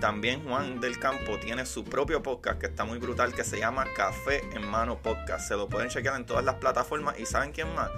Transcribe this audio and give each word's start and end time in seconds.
también 0.00 0.44
Juan 0.44 0.80
del 0.80 0.98
Campo 0.98 1.38
tiene 1.38 1.66
su 1.66 1.84
propio 1.84 2.22
podcast 2.22 2.58
que 2.60 2.66
está 2.66 2.84
muy 2.84 2.98
brutal 2.98 3.34
que 3.34 3.44
se 3.44 3.58
llama 3.58 3.86
Café 3.96 4.42
en 4.52 4.66
Mano 4.68 4.98
Podcast. 4.98 5.48
Se 5.48 5.56
lo 5.56 5.68
pueden 5.68 5.88
chequear 5.88 6.16
en 6.16 6.26
todas 6.26 6.44
las 6.44 6.56
plataformas. 6.56 7.18
¿Y 7.18 7.26
saben 7.26 7.52
quién 7.52 7.74
más? 7.74 7.90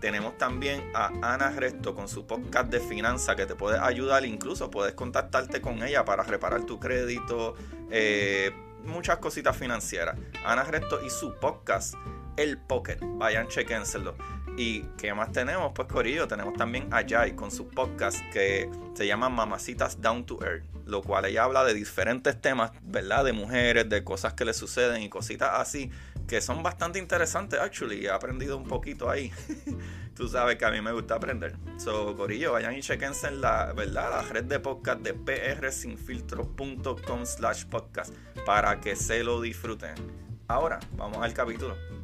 Tenemos 0.00 0.36
también 0.36 0.90
a 0.94 1.12
Ana 1.22 1.50
Resto 1.50 1.94
con 1.94 2.08
su 2.08 2.26
podcast 2.26 2.70
de 2.70 2.80
finanzas 2.80 3.36
que 3.36 3.46
te 3.46 3.54
puede 3.54 3.78
ayudar. 3.78 4.24
Incluso 4.24 4.70
puedes 4.70 4.94
contactarte 4.94 5.60
con 5.60 5.82
ella 5.82 6.04
para 6.04 6.22
reparar 6.22 6.64
tu 6.64 6.78
crédito. 6.78 7.54
Eh, 7.90 8.52
muchas 8.84 9.18
cositas 9.18 9.56
financieras. 9.56 10.18
Ana 10.44 10.64
Resto 10.64 11.02
y 11.04 11.10
su 11.10 11.34
podcast, 11.36 11.94
El 12.36 12.58
Pocket. 12.58 12.98
Vayan, 13.00 13.48
chequénselo. 13.48 14.14
¿Y 14.56 14.82
qué 14.96 15.12
más 15.14 15.32
tenemos? 15.32 15.72
Pues 15.74 15.88
Corillo, 15.88 16.28
tenemos 16.28 16.54
también 16.54 16.86
a 16.92 17.02
Jai 17.06 17.34
con 17.34 17.50
su 17.50 17.68
podcast 17.68 18.20
que 18.32 18.70
se 18.94 19.04
llama 19.04 19.28
Mamacitas 19.28 20.00
Down 20.00 20.24
to 20.26 20.38
Earth, 20.44 20.62
lo 20.86 21.02
cual 21.02 21.24
ella 21.24 21.42
habla 21.42 21.64
de 21.64 21.74
diferentes 21.74 22.40
temas, 22.40 22.70
¿verdad? 22.82 23.24
De 23.24 23.32
mujeres, 23.32 23.88
de 23.88 24.04
cosas 24.04 24.34
que 24.34 24.44
le 24.44 24.54
suceden 24.54 25.02
y 25.02 25.08
cositas 25.08 25.50
así, 25.54 25.90
que 26.28 26.40
son 26.40 26.62
bastante 26.62 27.00
interesantes, 27.00 27.58
actually. 27.58 28.06
He 28.06 28.10
aprendido 28.10 28.56
un 28.56 28.68
poquito 28.68 29.10
ahí. 29.10 29.32
Tú 30.14 30.28
sabes 30.28 30.56
que 30.56 30.64
a 30.64 30.70
mí 30.70 30.80
me 30.80 30.92
gusta 30.92 31.16
aprender. 31.16 31.56
So, 31.76 32.16
Corillo, 32.16 32.52
vayan 32.52 32.76
y 32.76 32.80
chequense 32.80 33.26
en 33.26 33.40
la, 33.40 33.72
¿verdad? 33.72 34.10
La 34.10 34.22
red 34.22 34.44
de 34.44 34.60
podcast 34.60 35.00
de 35.00 35.14
prsinfiltro.com 35.14 37.26
slash 37.26 37.64
podcast 37.64 38.14
para 38.46 38.80
que 38.80 38.94
se 38.94 39.24
lo 39.24 39.40
disfruten. 39.40 39.96
Ahora, 40.46 40.78
vamos 40.92 41.18
al 41.18 41.34
capítulo. 41.34 42.03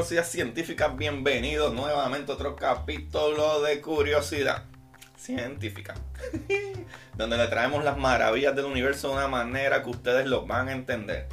Curiosidad 0.00 0.24
Científica, 0.24 0.88
bienvenidos 0.88 1.74
nuevamente 1.74 2.32
a 2.32 2.34
otro 2.34 2.56
capítulo 2.56 3.60
de 3.60 3.82
Curiosidad 3.82 4.64
Científica, 5.14 5.92
donde 7.18 7.36
le 7.36 7.46
traemos 7.48 7.84
las 7.84 7.98
maravillas 7.98 8.56
del 8.56 8.64
universo 8.64 9.08
de 9.08 9.16
una 9.16 9.28
manera 9.28 9.82
que 9.82 9.90
ustedes 9.90 10.26
lo 10.26 10.46
van 10.46 10.68
a 10.68 10.72
entender. 10.72 11.26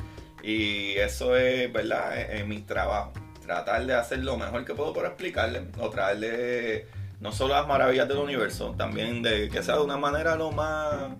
Y 0.43 0.95
eso 0.95 1.37
es, 1.37 1.71
¿verdad? 1.71 2.19
Es, 2.19 2.41
es 2.41 2.45
mi 2.45 2.59
trabajo, 2.59 3.13
tratar 3.41 3.85
de 3.85 3.93
hacer 3.93 4.19
lo 4.19 4.35
mejor 4.35 4.65
que 4.65 4.75
puedo 4.75 4.91
por 4.91 5.05
explicarles, 5.05 5.63
o 5.79 5.89
traerle 5.89 6.87
no 7.21 7.31
solo 7.31 7.53
las 7.53 7.69
maravillas 7.69 8.09
del 8.09 8.17
universo, 8.17 8.75
también 8.77 9.21
de 9.23 9.47
que 9.47 9.63
sea 9.63 9.75
de 9.75 9.83
una 9.83 9.95
manera 9.95 10.35
lo 10.35 10.51
más 10.51 11.11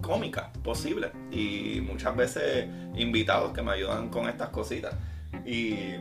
cómica 0.00 0.50
posible. 0.64 1.12
Y 1.30 1.82
muchas 1.82 2.16
veces 2.16 2.66
invitados 2.96 3.52
que 3.52 3.60
me 3.60 3.72
ayudan 3.72 4.08
con 4.08 4.26
estas 4.26 4.48
cositas. 4.48 4.94
Y 5.44 5.96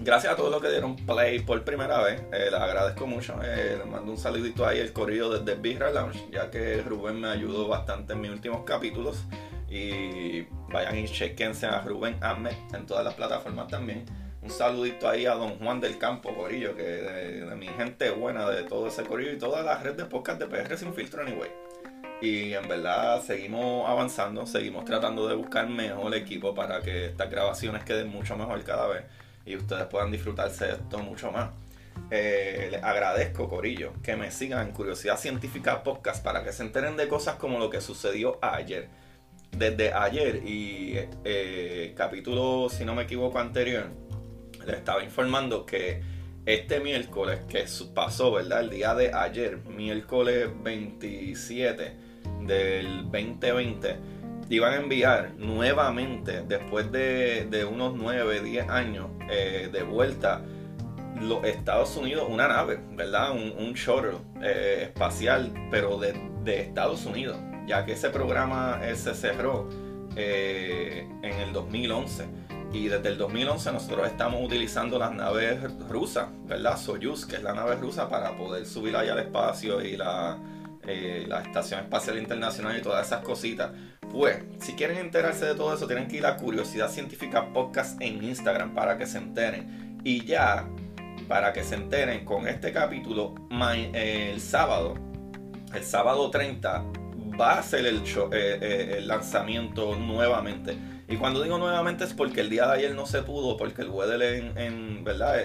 gracias 0.00 0.32
a 0.32 0.36
todos 0.36 0.50
los 0.50 0.60
que 0.60 0.70
dieron 0.70 0.96
play 0.96 1.40
por 1.40 1.62
primera 1.62 2.02
vez, 2.02 2.20
eh, 2.32 2.48
les 2.50 2.54
agradezco 2.54 3.06
mucho. 3.06 3.38
Eh, 3.42 3.76
les 3.78 3.86
mando 3.86 4.10
un 4.10 4.18
saludito 4.18 4.66
ahí, 4.66 4.78
el 4.78 4.92
corrido 4.92 5.38
desde 5.38 5.60
Birra 5.60 5.90
Lounge, 5.90 6.26
ya 6.32 6.50
que 6.50 6.82
Rubén 6.82 7.20
me 7.20 7.28
ayudó 7.28 7.68
bastante 7.68 8.14
en 8.14 8.20
mis 8.20 8.30
últimos 8.30 8.64
capítulos. 8.64 9.24
Y 9.68 10.42
vayan 10.72 10.98
y 10.98 11.06
chequense 11.06 11.66
a 11.66 11.80
Rubén 11.82 12.16
Ahmed 12.20 12.54
en 12.74 12.86
todas 12.86 13.04
las 13.04 13.14
plataformas 13.14 13.68
también. 13.68 14.04
Un 14.42 14.50
saludito 14.50 15.08
ahí 15.08 15.26
a 15.26 15.34
Don 15.34 15.58
Juan 15.58 15.80
del 15.80 15.96
Campo, 15.98 16.34
Corillo, 16.34 16.74
que 16.74 16.82
de, 16.82 17.44
de 17.44 17.56
mi 17.56 17.68
gente 17.68 18.10
buena 18.10 18.48
de 18.48 18.64
todo 18.64 18.88
ese 18.88 19.04
Corillo 19.04 19.32
y 19.32 19.38
toda 19.38 19.62
la 19.62 19.78
red 19.78 19.94
de 19.94 20.06
podcast 20.06 20.40
de 20.40 20.46
PR 20.46 20.76
Sin 20.76 20.92
Filtro, 20.92 21.22
anyway. 21.22 21.50
Y 22.20 22.52
en 22.52 22.66
verdad 22.68 23.22
seguimos 23.22 23.88
avanzando, 23.88 24.44
seguimos 24.46 24.84
tratando 24.84 25.28
de 25.28 25.36
buscar 25.36 25.68
mejor 25.68 26.14
equipo 26.14 26.54
para 26.54 26.80
que 26.80 27.06
estas 27.06 27.30
grabaciones 27.30 27.84
queden 27.84 28.08
mucho 28.08 28.36
mejor 28.36 28.62
cada 28.64 28.88
vez 28.88 29.04
y 29.44 29.56
ustedes 29.56 29.84
puedan 29.86 30.10
disfrutarse 30.10 30.66
de 30.66 30.72
esto 30.72 30.98
mucho 30.98 31.30
más. 31.32 31.50
Eh, 32.10 32.68
les 32.70 32.82
agradezco, 32.82 33.48
Corillo, 33.48 33.92
que 34.02 34.16
me 34.16 34.30
sigan 34.30 34.68
en 34.68 34.72
Curiosidad 34.72 35.18
Científica 35.18 35.82
Podcast 35.82 36.24
para 36.24 36.42
que 36.42 36.52
se 36.52 36.62
enteren 36.62 36.96
de 36.96 37.08
cosas 37.08 37.36
como 37.36 37.58
lo 37.58 37.70
que 37.70 37.80
sucedió 37.80 38.38
ayer. 38.42 38.88
Desde 39.52 39.92
ayer 39.92 40.36
y 40.46 40.94
eh, 41.24 41.94
capítulo, 41.96 42.68
si 42.68 42.84
no 42.84 42.94
me 42.94 43.02
equivoco, 43.02 43.38
anterior, 43.38 43.88
les 44.66 44.76
estaba 44.76 45.02
informando 45.02 45.66
que 45.66 46.02
este 46.46 46.80
miércoles 46.80 47.40
que 47.48 47.64
pasó, 47.94 48.32
¿verdad? 48.32 48.60
El 48.60 48.70
día 48.70 48.94
de 48.94 49.12
ayer, 49.12 49.58
miércoles 49.58 50.48
27 50.62 51.96
del 52.42 53.02
2020, 53.10 53.96
iban 54.50 54.72
a 54.72 54.76
enviar 54.76 55.32
nuevamente, 55.38 56.42
después 56.42 56.90
de, 56.90 57.46
de 57.48 57.64
unos 57.64 57.94
9, 57.94 58.42
10 58.42 58.68
años, 58.68 59.06
eh, 59.30 59.70
de 59.72 59.82
vuelta 59.84 60.42
los 61.20 61.44
Estados 61.44 61.96
Unidos, 61.96 62.26
una 62.28 62.48
nave, 62.48 62.80
¿verdad? 62.92 63.30
Un, 63.30 63.54
un 63.56 63.74
shuttle 63.74 64.18
eh, 64.42 64.88
espacial, 64.88 65.52
pero 65.70 65.98
de, 65.98 66.14
de, 66.42 66.60
Estados 66.62 67.06
Unidos, 67.06 67.38
ya 67.66 67.84
que 67.84 67.92
ese 67.92 68.10
programa 68.10 68.80
eh, 68.82 68.96
se 68.96 69.14
cerró 69.14 69.68
en 70.16 71.32
el 71.32 71.52
2011. 71.52 72.26
Y 72.72 72.88
desde 72.88 73.08
el 73.08 73.18
2011 73.18 73.72
nosotros 73.72 74.06
estamos 74.06 74.42
utilizando 74.44 74.98
las 74.98 75.12
naves 75.12 75.58
rusas, 75.88 76.28
¿verdad? 76.44 76.76
Soyuz, 76.76 77.24
que 77.24 77.36
es 77.36 77.42
la 77.42 77.54
nave 77.54 77.76
rusa, 77.76 78.08
para 78.08 78.36
poder 78.36 78.66
subir 78.66 78.96
allá 78.96 79.12
al 79.12 79.20
espacio 79.20 79.82
y 79.82 79.96
la, 79.96 80.38
eh, 80.86 81.24
la 81.28 81.42
Estación 81.42 81.80
Espacial 81.80 82.18
Internacional 82.18 82.76
y 82.76 82.82
todas 82.82 83.06
esas 83.06 83.22
cositas. 83.22 83.70
Pues, 84.10 84.38
si 84.58 84.72
quieren 84.72 84.98
enterarse 84.98 85.46
de 85.46 85.54
todo 85.54 85.72
eso, 85.72 85.86
tienen 85.86 86.08
que 86.08 86.16
ir 86.16 86.26
a 86.26 86.36
Curiosidad 86.36 86.90
Científica 86.90 87.52
Podcast 87.52 88.00
en 88.02 88.22
Instagram 88.24 88.74
para 88.74 88.98
que 88.98 89.06
se 89.06 89.18
enteren. 89.18 90.00
Y 90.02 90.24
ya, 90.24 90.66
para 91.28 91.52
que 91.52 91.62
se 91.62 91.76
enteren 91.76 92.24
con 92.24 92.48
este 92.48 92.72
capítulo, 92.72 93.36
eh, 93.72 94.30
el 94.34 94.40
sábado, 94.40 94.96
el 95.72 95.84
sábado 95.84 96.28
30, 96.28 96.84
va 97.40 97.58
a 97.58 97.62
ser 97.62 97.86
eh, 97.86 98.00
eh, 98.32 98.94
el 98.98 99.06
lanzamiento 99.06 99.94
nuevamente. 99.94 100.76
Y 101.08 101.16
cuando 101.16 101.40
digo 101.40 101.56
nuevamente 101.58 102.02
es 102.02 102.14
porque 102.14 102.40
el 102.40 102.50
día 102.50 102.66
de 102.66 102.72
ayer 102.72 102.94
no 102.96 103.06
se 103.06 103.22
pudo, 103.22 103.56
porque 103.56 103.82
el 103.82 103.90
weather 103.90 104.22
en, 104.56 105.04
¿verdad? 105.04 105.40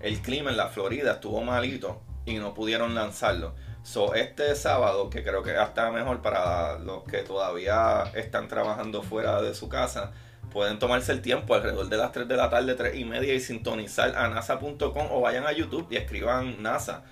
El 0.00 0.20
clima 0.20 0.50
en 0.50 0.56
la 0.56 0.68
Florida 0.68 1.12
estuvo 1.12 1.42
malito 1.42 2.00
y 2.24 2.36
no 2.36 2.54
pudieron 2.54 2.94
lanzarlo. 2.94 3.54
So, 3.82 4.14
este 4.14 4.54
sábado, 4.54 5.10
que 5.10 5.22
creo 5.22 5.42
que 5.42 5.56
hasta 5.56 5.90
mejor 5.90 6.22
para 6.22 6.78
los 6.78 7.02
que 7.04 7.18
todavía 7.18 8.04
están 8.14 8.48
trabajando 8.48 9.02
fuera 9.02 9.42
de 9.42 9.54
su 9.54 9.68
casa, 9.68 10.12
pueden 10.52 10.78
tomarse 10.78 11.12
el 11.12 11.22
tiempo 11.22 11.54
alrededor 11.54 11.88
de 11.88 11.96
las 11.96 12.12
3 12.12 12.28
de 12.28 12.36
la 12.36 12.48
tarde, 12.48 12.74
3 12.74 12.94
y 12.94 13.04
media 13.04 13.34
y 13.34 13.40
sintonizar 13.40 14.16
a 14.16 14.28
nasa.com 14.28 15.08
o 15.10 15.20
vayan 15.20 15.46
a 15.46 15.52
YouTube 15.52 15.86
y 15.90 15.96
escriban 15.96 16.62
NASA 16.62 17.02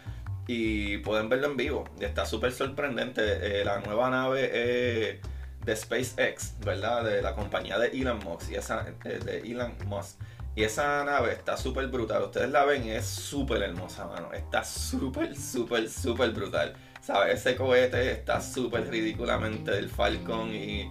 y 0.46 0.99
pueden 0.99 1.28
verlo 1.28 1.46
en 1.46 1.56
vivo. 1.56 1.84
Está 2.00 2.26
súper 2.26 2.52
sorprendente. 2.52 3.61
Eh, 3.61 3.64
la 3.64 3.78
nueva 3.81 4.11
nave 4.11 4.50
eh, 4.52 5.20
de 5.64 5.76
SpaceX, 5.76 6.55
¿verdad? 6.64 7.05
De 7.05 7.23
la 7.23 7.34
compañía 7.34 7.78
de 7.78 7.88
Elon 7.88 8.19
Musk. 8.19 8.50
Y 8.50 8.56
esa, 8.56 8.87
eh, 9.05 9.20
de 9.25 9.38
Elon 9.40 9.75
Musk. 9.87 10.19
Y 10.56 10.64
esa 10.64 11.05
nave 11.05 11.32
está 11.32 11.56
súper 11.56 11.87
brutal. 11.88 12.25
Ustedes 12.25 12.50
la 12.50 12.64
ven 12.64 12.85
y 12.85 12.91
es 12.91 13.06
súper 13.06 13.62
hermosa, 13.62 14.06
mano. 14.06 14.32
Está 14.32 14.64
súper, 14.64 15.37
súper, 15.37 15.88
súper 15.88 16.31
brutal. 16.32 16.75
¿Sabes? 17.00 17.41
Ese 17.41 17.56
cohete 17.56 18.11
está 18.12 18.41
súper 18.41 18.88
ridículamente 18.91 19.70
del 19.70 19.88
Falcon 19.88 20.55
y 20.55 20.91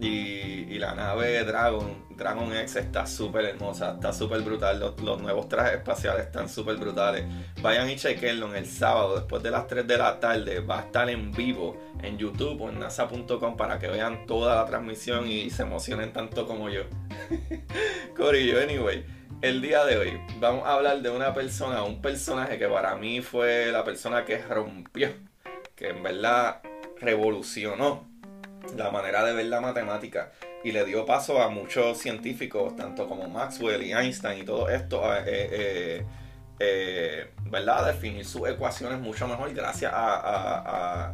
y, 0.00 0.78
la 0.78 0.94
nave 0.94 1.44
Dragon, 1.44 2.06
Dragon 2.16 2.56
X 2.56 2.76
está 2.76 3.06
súper 3.06 3.44
hermosa, 3.44 3.92
está 3.94 4.14
súper 4.14 4.40
brutal. 4.40 4.80
Los, 4.80 5.20
nuevos 5.20 5.46
trajes 5.46 5.74
espaciales 5.74 6.26
están 6.26 6.48
súper 6.48 6.76
brutales. 6.76 7.26
Vayan 7.60 7.90
y 7.90 7.96
chequenlo 7.96 8.48
en 8.48 8.56
el 8.56 8.66
sábado, 8.66 9.16
después 9.16 9.42
de 9.42 9.50
las 9.50 9.66
3 9.66 9.86
de 9.86 9.98
la 9.98 10.18
tarde. 10.18 10.60
Va 10.60 10.78
a 10.78 10.82
estar 10.84 11.10
en 11.10 11.32
vivo 11.32 11.76
en 12.02 12.16
YouTube 12.16 12.62
o 12.62 12.70
en 12.70 12.78
nasa.com 12.78 13.56
para 13.58 13.78
que 13.78 13.88
vean 13.88 14.24
toda 14.26 14.56
la 14.56 14.64
transmisión 14.64 15.28
y 15.28 15.50
se 15.50 15.62
emocionen 15.62 16.14
tanto 16.14 16.46
como 16.46 16.70
yo. 16.70 16.84
Corillo, 18.16 18.58
anyway. 18.58 19.04
El 19.42 19.60
día 19.60 19.84
de 19.84 19.98
hoy 19.98 20.20
vamos 20.38 20.66
a 20.66 20.74
hablar 20.74 21.00
de 21.02 21.10
una 21.10 21.34
persona, 21.34 21.82
un 21.82 22.00
personaje 22.00 22.58
que 22.58 22.68
para 22.68 22.96
mí 22.96 23.20
fue 23.20 23.70
la 23.70 23.84
persona 23.84 24.24
que 24.24 24.38
rompió, 24.38 25.10
que 25.74 25.88
en 25.88 26.02
verdad 26.02 26.60
revolucionó 27.00 28.09
la 28.76 28.90
manera 28.90 29.24
de 29.24 29.32
ver 29.32 29.46
la 29.46 29.60
matemática 29.60 30.32
y 30.62 30.72
le 30.72 30.84
dio 30.84 31.06
paso 31.06 31.42
a 31.42 31.48
muchos 31.48 31.98
científicos, 31.98 32.76
tanto 32.76 33.08
como 33.08 33.28
Maxwell 33.28 33.82
y 33.82 33.92
Einstein 33.92 34.42
y 34.42 34.44
todo 34.44 34.68
esto, 34.68 35.04
a, 35.04 35.20
eh, 35.20 35.24
eh, 35.26 36.06
eh, 36.58 37.30
¿verdad? 37.44 37.86
definir 37.86 38.24
sus 38.26 38.48
ecuaciones 38.48 39.00
mucho 39.00 39.26
mejor 39.26 39.52
gracias 39.54 39.92
a, 39.94 41.12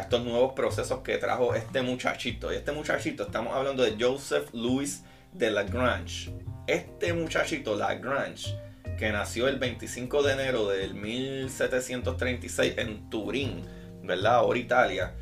estos 0.00 0.24
nuevos 0.24 0.52
procesos 0.54 1.00
que 1.02 1.16
trajo 1.16 1.54
este 1.54 1.80
muchachito. 1.80 2.52
Y 2.52 2.56
este 2.56 2.72
muchachito, 2.72 3.22
estamos 3.22 3.54
hablando 3.54 3.84
de 3.84 3.96
Joseph 3.98 4.48
Louis 4.52 5.04
de 5.32 5.50
Lagrange. 5.50 6.32
Este 6.66 7.12
muchachito, 7.12 7.76
Lagrange, 7.76 8.58
que 8.98 9.12
nació 9.12 9.46
el 9.46 9.60
25 9.60 10.24
de 10.24 10.32
enero 10.32 10.66
del 10.66 10.94
1736 10.94 12.74
en 12.78 13.08
Turín, 13.10 13.62
¿verdad? 14.02 14.36
Ahora 14.36 14.58
Italia. 14.58 15.14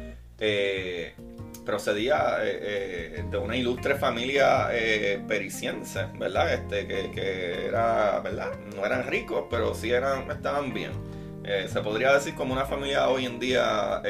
Eh, 0.46 1.14
procedía 1.64 2.44
eh, 2.44 3.16
eh, 3.16 3.24
de 3.30 3.38
una 3.38 3.56
ilustre 3.56 3.94
familia 3.94 4.68
periciense, 5.26 6.04
¿verdad? 6.18 6.52
Este, 6.52 6.86
que, 6.86 7.68
era, 7.68 8.20
¿verdad? 8.20 8.52
No 8.76 8.84
eran 8.84 9.06
ricos, 9.06 9.44
pero 9.48 9.74
sí 9.74 9.90
eran, 9.90 10.30
estaban 10.30 10.74
bien. 10.74 10.92
se 11.42 11.80
podría 11.80 12.12
decir 12.12 12.34
como 12.34 12.52
una 12.52 12.66
familia 12.66 13.08
hoy 13.08 13.24
en 13.24 13.40
día, 13.40 14.02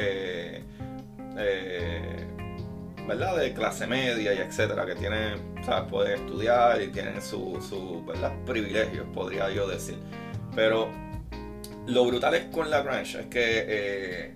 ¿verdad? 3.07 3.37
De 3.37 3.53
clase 3.53 3.87
media 3.87 4.33
y 4.33 4.39
etcétera, 4.39 4.85
que 4.85 4.95
tiene, 4.95 5.35
o 5.61 5.63
sea, 5.63 5.87
puede 5.87 6.15
estudiar 6.15 6.81
y 6.81 6.89
tienen 6.89 7.21
sus 7.21 7.65
su, 7.65 8.03
privilegios, 8.45 9.07
podría 9.13 9.49
yo 9.49 9.65
decir. 9.65 9.97
Pero 10.53 10.89
lo 11.87 12.05
brutal 12.05 12.35
es 12.35 12.45
con 12.47 12.69
la 12.69 12.79
Lagrange 12.79 13.21
es 13.21 13.25
que 13.27 14.35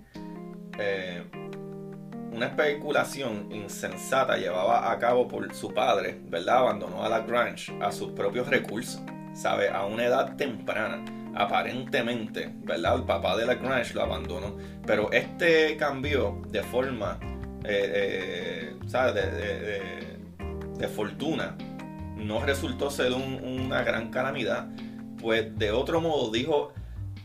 una 2.31 2.47
especulación 2.47 3.51
insensata 3.51 4.37
llevaba 4.37 4.91
a 4.91 4.99
cabo 4.99 5.27
por 5.27 5.53
su 5.53 5.73
padre, 5.73 6.19
¿verdad? 6.25 6.57
Abandonó 6.59 7.03
a 7.03 7.09
Lagrange 7.09 7.77
a 7.81 7.91
sus 7.91 8.11
propios 8.11 8.47
recursos, 8.47 9.01
¿sabe? 9.33 9.69
A 9.69 9.85
una 9.85 10.05
edad 10.05 10.35
temprana. 10.35 11.03
Aparentemente, 11.35 12.51
¿verdad? 12.63 12.95
El 12.97 13.03
papá 13.03 13.37
de 13.37 13.45
Lagrange 13.45 13.93
lo 13.93 14.03
abandonó. 14.03 14.57
Pero 14.85 15.11
este 15.11 15.77
cambió 15.77 16.41
de 16.49 16.63
forma, 16.63 17.19
eh, 17.63 17.91
eh, 17.93 18.75
¿sabes? 18.87 19.15
De, 19.15 20.87
fortuna. 20.87 21.57
No 22.15 22.43
resultó 22.45 22.89
ser 22.89 23.11
una 23.11 23.83
gran 23.83 24.11
calamidad. 24.11 24.67
Pues 25.21 25.57
de 25.57 25.71
otro 25.71 26.01
modo 26.01 26.31
dijo, 26.31 26.73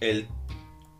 el 0.00 0.28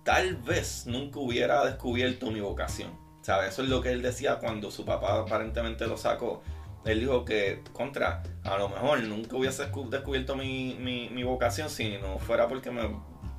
tal 0.02 0.36
vez 0.36 0.86
nunca 0.86 1.18
hubiera 1.18 1.64
descubierto 1.64 2.30
mi 2.30 2.40
vocación 2.40 3.03
eso 3.26 3.62
es 3.62 3.68
lo 3.68 3.80
que 3.80 3.90
él 3.90 4.02
decía 4.02 4.36
cuando 4.38 4.70
su 4.70 4.84
papá 4.84 5.20
aparentemente 5.20 5.86
lo 5.86 5.96
sacó. 5.96 6.42
Él 6.84 7.00
dijo 7.00 7.24
que, 7.24 7.62
contra, 7.72 8.22
a 8.42 8.58
lo 8.58 8.68
mejor 8.68 9.02
nunca 9.04 9.36
hubiese 9.36 9.64
descubierto 9.64 10.36
mi, 10.36 11.22
vocación 11.24 11.70
si 11.70 11.96
no 11.96 12.18
fuera 12.18 12.46
porque 12.46 12.70
me 12.70 12.82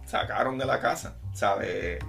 sacaron 0.05 0.57
de 0.57 0.65
la 0.65 0.79
casa, 0.79 1.17
¿sabes? 1.33 1.99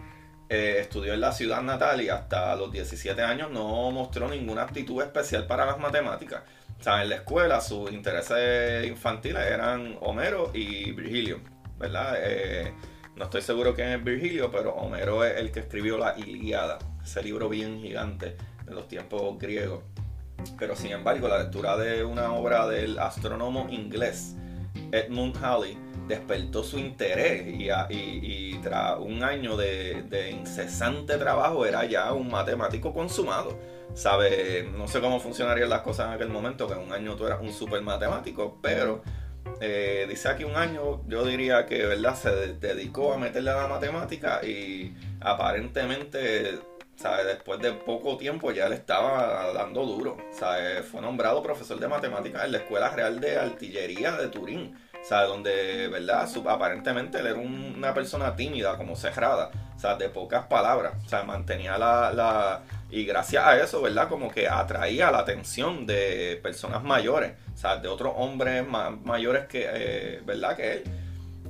Eh, 0.49 0.78
estudió 0.81 1.12
en 1.12 1.20
la 1.20 1.32
ciudad 1.32 1.61
natal 1.61 2.00
y 2.00 2.08
hasta 2.08 2.55
los 2.56 2.73
17 2.73 3.20
años 3.20 3.50
no 3.50 3.90
mostró 3.90 4.28
ninguna 4.28 4.62
aptitud 4.62 5.02
especial 5.02 5.46
para 5.46 5.67
las 5.67 5.78
matemáticas. 5.78 6.43
O 6.87 6.96
en 6.96 7.08
la 7.08 7.17
escuela 7.17 7.61
sus 7.61 7.90
intereses 7.93 8.87
infantiles 8.87 9.43
eran 9.44 9.99
Homero 10.00 10.50
y 10.55 10.93
Virgilio, 10.93 11.40
¿verdad? 11.78 12.14
Eh, 12.19 12.73
no 13.17 13.25
estoy 13.25 13.43
seguro 13.43 13.75
quién 13.75 13.88
es 13.88 14.05
Virgilio, 14.05 14.50
pero 14.50 14.75
Homero 14.75 15.25
es 15.25 15.37
el 15.38 15.50
que 15.50 15.61
escribió 15.61 15.99
la 15.99 16.17
Iliada 16.19 16.78
ese 17.06 17.23
libro 17.23 17.49
bien 17.49 17.81
gigante 17.81 18.37
de 18.64 18.75
los 18.75 18.88
tiempos 18.88 19.38
griegos. 19.38 19.82
Pero 20.58 20.76
sin 20.76 20.93
embargo, 20.93 21.29
la 21.29 21.38
lectura 21.38 21.76
de 21.76 22.05
una 22.05 22.32
obra 22.32 22.67
del 22.67 22.99
astrónomo 22.99 23.69
inglés 23.70 24.37
Edmund 24.93 25.37
Halley 25.43 25.79
despertó 26.08 26.62
su 26.62 26.79
interés 26.79 27.43
y, 27.49 28.58
tras 28.62 28.99
un 28.99 29.23
año 29.23 29.56
de, 29.56 30.31
incesante 30.31 31.17
trabajo 31.17 31.67
era 31.67 31.85
ya 31.85 32.12
un 32.12 32.31
matemático 32.31 32.93
consumado. 32.93 33.59
Sabe, 33.94 34.69
no 34.76 34.88
sé 34.88 35.00
cómo 35.00 35.20
funcionarían 35.20 35.70
las 35.70 35.81
cosas 35.81 36.09
en 36.09 36.14
aquel 36.14 36.29
momento, 36.29 36.67
que 36.69 36.75
en 36.75 36.81
un 36.81 36.93
año 36.93 37.17
tú 37.17 37.26
eras 37.26 37.41
un 37.41 37.52
super 37.52 37.81
matemático, 37.82 38.59
pero 38.61 39.02
eh, 39.61 40.06
dice 40.09 40.29
aquí 40.29 40.44
un 40.44 40.56
año, 40.56 41.02
yo 41.09 41.25
diría 41.25 41.67
que 41.67 41.87
verdad 41.87 42.14
se 42.14 42.55
dedicó 42.55 43.14
a 43.14 43.19
meterle 43.19 43.50
a 43.50 43.56
la 43.62 43.69
matemática 43.69 44.44
y 44.44 44.94
aparentemente 45.20 46.59
Después 47.26 47.61
de 47.61 47.73
poco 47.73 48.17
tiempo 48.17 48.53
ya 48.53 48.69
le 48.69 48.76
estaba 48.76 49.53
dando 49.53 49.85
duro. 49.85 50.17
Fue 50.91 51.00
nombrado 51.00 51.43
profesor 51.43 51.79
de 51.79 51.88
matemáticas 51.88 52.45
en 52.45 52.53
la 52.53 52.59
Escuela 52.59 52.88
Real 52.91 53.21
de 53.21 53.38
Artillería 53.38 54.12
de 54.12 54.29
Turín. 54.29 54.76
Donde, 55.09 55.87
¿verdad? 55.87 56.29
aparentemente 56.49 57.21
él 57.21 57.29
era 57.29 57.38
una 57.38 57.95
persona 57.95 58.35
tímida, 58.35 58.76
como 58.76 58.97
cerrada, 58.97 59.50
o 59.81 59.97
de 59.97 60.09
pocas 60.09 60.47
palabras. 60.47 60.95
Mantenía 61.25 61.79
la, 61.79 62.62
Y 62.91 63.05
gracias 63.05 63.47
a 63.47 63.57
eso, 63.57 63.83
¿verdad? 63.83 64.09
Como 64.09 64.31
que 64.31 64.49
atraía 64.49 65.12
la 65.12 65.19
atención 65.19 65.87
de 65.87 66.41
personas 66.43 66.83
mayores, 66.83 67.35
o 67.62 67.76
de 67.81 67.88
otros 67.88 68.15
hombres 68.17 68.67
mayores 69.05 69.47
que, 69.47 69.67
eh. 69.69 70.23
Que 70.57 70.73
él. 70.73 70.85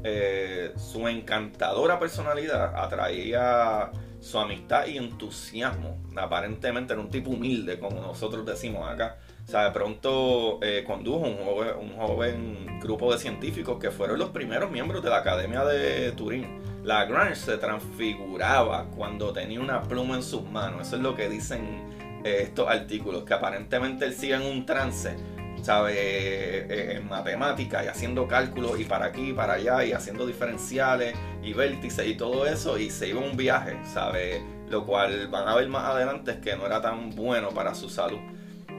Eh, 0.05 0.73
su 0.77 1.09
encantadora 1.09 1.99
personalidad 1.99 2.77
atraía 2.77 3.91
su 4.27 4.41
amistad 4.41 4.87
y 4.87 4.97
entusiasmo. 4.97 6.03
Aparentemente 6.17 6.93
era 6.93 7.01
un 7.01 7.11
tipo 7.11 7.31
humilde, 7.31 7.79
como 7.79 8.01
nosotros 8.01 8.45
decimos 8.45 8.89
acá. 8.89 9.19
O 9.47 9.49
sea, 9.49 9.65
de 9.67 9.71
pronto 9.71 10.59
eh, 10.63 10.83
condujo 10.85 11.27
un 11.27 11.97
joven, 11.97 12.81
grupo 12.81 13.13
de 13.13 13.21
científicos 13.21 13.79
que 13.79 13.93
fueron 13.93 14.19
los 14.19 14.31
primeros 14.31 14.71
miembros 14.71 15.03
de 15.05 15.11
la 15.11 15.19
Academia 15.19 15.65
de 15.65 16.11
Turín. 16.13 16.61
Lagrange 16.83 17.37
se 17.37 17.57
transfiguraba 17.59 18.87
cuando 18.97 19.33
tenía 19.33 19.61
una 19.61 19.83
pluma 19.83 20.17
en 20.17 20.25
sus 20.25 20.43
manos. 20.43 20.89
Eso 20.89 20.97
es 20.97 21.03
lo 21.03 21.15
que 21.15 21.29
dicen 21.29 21.85
eh, 22.25 22.41
estos 22.43 22.69
artículos, 22.69 23.23
que 23.23 23.35
aparentemente 23.35 24.07
él 24.07 24.15
sigue 24.15 24.35
en 24.35 24.43
un 24.43 24.67
trance 24.67 25.17
¿sabe? 25.63 25.95
Eh, 25.97 26.97
en 26.97 27.09
matemáticas 27.09 27.85
y 27.85 27.89
haciendo 27.89 28.27
cálculos 28.27 28.79
y 28.81 28.85
para 28.85 29.07
aquí 29.07 29.31
y 29.31 29.33
para 29.33 29.55
allá 29.55 29.85
y 29.85 29.93
haciendo 29.93 30.27
diferenciales 30.27 31.15
y 31.43 31.53
vértices 31.53 32.07
y 32.07 32.15
todo 32.17 32.47
eso 32.47 32.79
y 32.79 32.91
se 32.91 33.09
iba 33.09 33.21
un 33.21 33.37
viaje, 33.37 33.77
¿sabe? 33.93 34.43
Lo 34.69 34.85
cual 34.85 35.29
van 35.29 35.49
a 35.49 35.55
ver 35.55 35.69
más 35.69 35.85
adelante 35.85 36.41
que 36.41 36.57
no 36.57 36.67
era 36.67 36.81
tan 36.81 37.11
bueno 37.11 37.51
para 37.51 37.75
su 37.75 37.89
salud. 37.89 38.19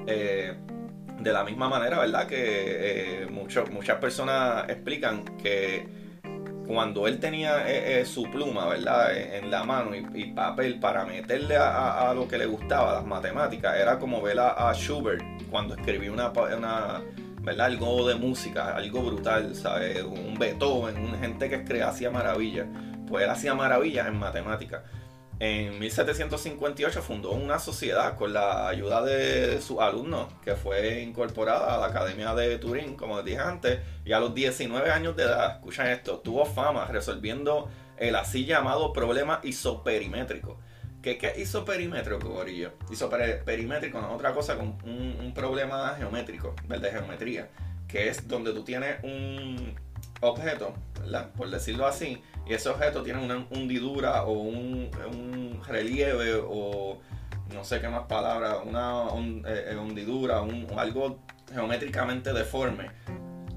Eh, 0.06 0.56
de 1.20 1.34
la 1.34 1.44
misma 1.44 1.68
manera, 1.68 2.00
¿verdad? 2.00 2.28
Que 2.28 3.24
eh, 3.24 3.28
muchas 3.28 3.98
personas 3.98 4.70
explican 4.70 5.26
que 5.38 5.88
cuando 6.68 7.08
él 7.08 7.20
tenía 7.20 7.68
eh, 7.70 8.02
eh, 8.02 8.06
su 8.06 8.24
pluma, 8.24 8.68
¿verdad? 8.68 9.16
En, 9.16 9.50
la 9.50 9.64
mano 9.64 9.92
y, 9.96 10.26
papel 10.34 10.80
para 10.80 11.06
meterle 11.06 11.56
a, 11.58 12.12
lo 12.14 12.28
que 12.28 12.38
le 12.38 12.46
gustaba, 12.46 12.94
las 12.94 13.06
matemáticas, 13.06 13.78
era 13.78 13.98
como 13.98 14.22
ver 14.22 14.40
a, 14.40 14.72
Schubert 14.74 15.24
cuando 15.50 15.76
escribía 15.76 16.12
una, 16.12 16.30
una, 16.30 17.02
¿verdad? 17.42 17.68
Algo 17.68 18.08
de 18.08 18.16
música, 18.16 18.76
algo 18.76 19.02
brutal, 19.02 19.56
¿sabes? 19.56 20.04
Un 20.04 20.36
Beethoven, 20.38 20.98
un 20.98 21.18
gente 21.20 21.50
que 21.50 21.82
hacía 21.82 22.12
maravillas. 22.12 22.68
Pues 23.08 23.24
él 23.24 23.30
hacía 23.30 23.56
maravillas 23.56 24.08
en 24.08 24.20
matemáticas. 24.20 24.82
En 25.39 25.77
1758 25.77 27.01
fundó 27.03 27.32
una 27.32 27.60
sociedad 27.60 28.15
con 28.15 28.34
la 28.34 28.67
ayuda 28.67 29.03
de 29.03 29.62
sus 29.62 29.79
alumnos 29.79 30.34
que 30.44 30.56
fue 30.56 31.01
incorporada 31.01 31.75
a 31.75 31.77
la 31.77 31.88
Academia 31.88 32.34
de 32.34 32.58
Turín, 32.58 32.96
como 32.96 33.22
dije 33.22 33.38
antes, 33.38 33.79
y 34.03 34.13
a 34.13 34.20
los 34.20 34.34
19 34.34 34.89
años 34.89 35.15
de 35.15 35.24
edad, 35.24 35.58
escuchan 35.58 35.88
esto, 35.88 36.20
tuvo 36.20 36.46
fama 36.46 36.86
resolviendo 36.86 37.70
el 37.98 38.15
así 38.15 38.46
llamado 38.46 38.91
problema 38.94 39.39
isoperimétrico. 39.44 40.60
¿Qué, 41.03 41.20
es 41.22 41.38
isoperimétrico, 41.38 42.29
Gorillo? 42.29 42.72
Isoperimétrico 42.89 44.01
no 44.01 44.08
es 44.08 44.15
otra 44.15 44.34
cosa 44.34 44.58
un, 44.58 44.77
un 45.20 45.34
problema 45.36 45.96
geométrico, 45.98 46.56
de 46.67 46.91
geometría, 46.91 47.50
que 47.88 48.10
es 48.10 48.27
donde 48.27 48.53
tú 48.53 48.63
tienes 48.63 49.03
un 49.03 49.75
objeto, 50.22 50.74
¿verdad? 51.00 51.29
Por 51.38 51.50
decirlo 51.50 51.86
así, 51.86 52.22
y 52.50 52.54
ese 52.54 52.70
objeto 52.70 53.04
tiene 53.04 53.24
una 53.24 53.46
hundidura 53.51 54.24
o 54.24 54.32
un, 54.34 54.89
relieve 55.68 56.36
o 56.36 56.98
no 57.54 57.63
sé 57.63 57.82
qué 57.82 57.88
más 57.88 58.04
palabra, 58.04 58.58
una 58.58 59.06
eh, 59.48 59.70
eh, 59.72 59.75
hundidura, 59.75 60.42
un, 60.42 60.68
algo 60.77 61.20
geométricamente 61.51 62.34
deforme. 62.34 62.92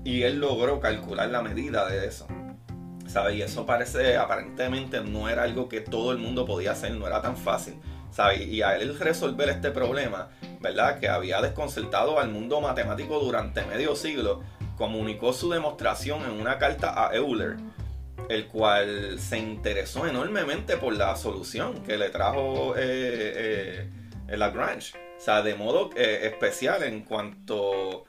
Y 0.04 0.22
él 0.22 0.40
logró 0.40 0.80
calcular 0.80 1.28
la 1.28 1.42
medida 1.42 1.88
de 1.88 2.06
eso. 2.06 2.26
¿Sabes? 3.06 3.34
Y 3.34 3.42
eso 3.42 3.66
parece, 3.66 4.16
aparentemente 4.16 5.00
no 5.00 5.28
era 5.28 5.42
algo 5.42 5.68
que 5.68 5.80
todo 5.80 6.12
el 6.12 6.18
mundo 6.18 6.46
podía 6.46 6.72
hacer, 6.72 6.92
no 6.92 7.06
era 7.06 7.20
tan 7.20 7.36
fácil. 7.36 7.74
¿Sabes? 8.10 8.46
Y 8.46 8.62
a 8.62 8.76
él 8.76 8.98
resolver 8.98 9.48
este 9.48 9.70
problema, 9.70 10.30
¿verdad? 10.60 10.98
Que 10.98 11.08
había 11.08 11.40
desconcertado 11.40 12.18
al 12.18 12.30
mundo 12.30 12.60
matemático 12.60 13.18
durante 13.20 13.64
medio 13.66 13.94
siglo, 13.94 14.42
comunicó 14.76 15.32
su 15.32 15.50
demostración 15.50 16.22
en 16.24 16.40
una 16.40 16.58
carta 16.58 17.06
a 17.06 17.14
Euler 17.14 17.56
el 18.30 18.46
cual 18.46 19.18
se 19.18 19.38
interesó 19.38 20.06
enormemente 20.06 20.76
por 20.76 20.94
la 20.94 21.16
solución 21.16 21.82
que 21.82 21.98
le 21.98 22.10
trajo 22.10 22.74
eh, 22.76 23.88
eh, 24.28 24.36
Lagrange. 24.36 24.96
O 25.18 25.20
sea, 25.20 25.42
de 25.42 25.56
modo 25.56 25.90
eh, 25.96 26.20
especial 26.22 26.84
en 26.84 27.02
cuanto 27.02 28.04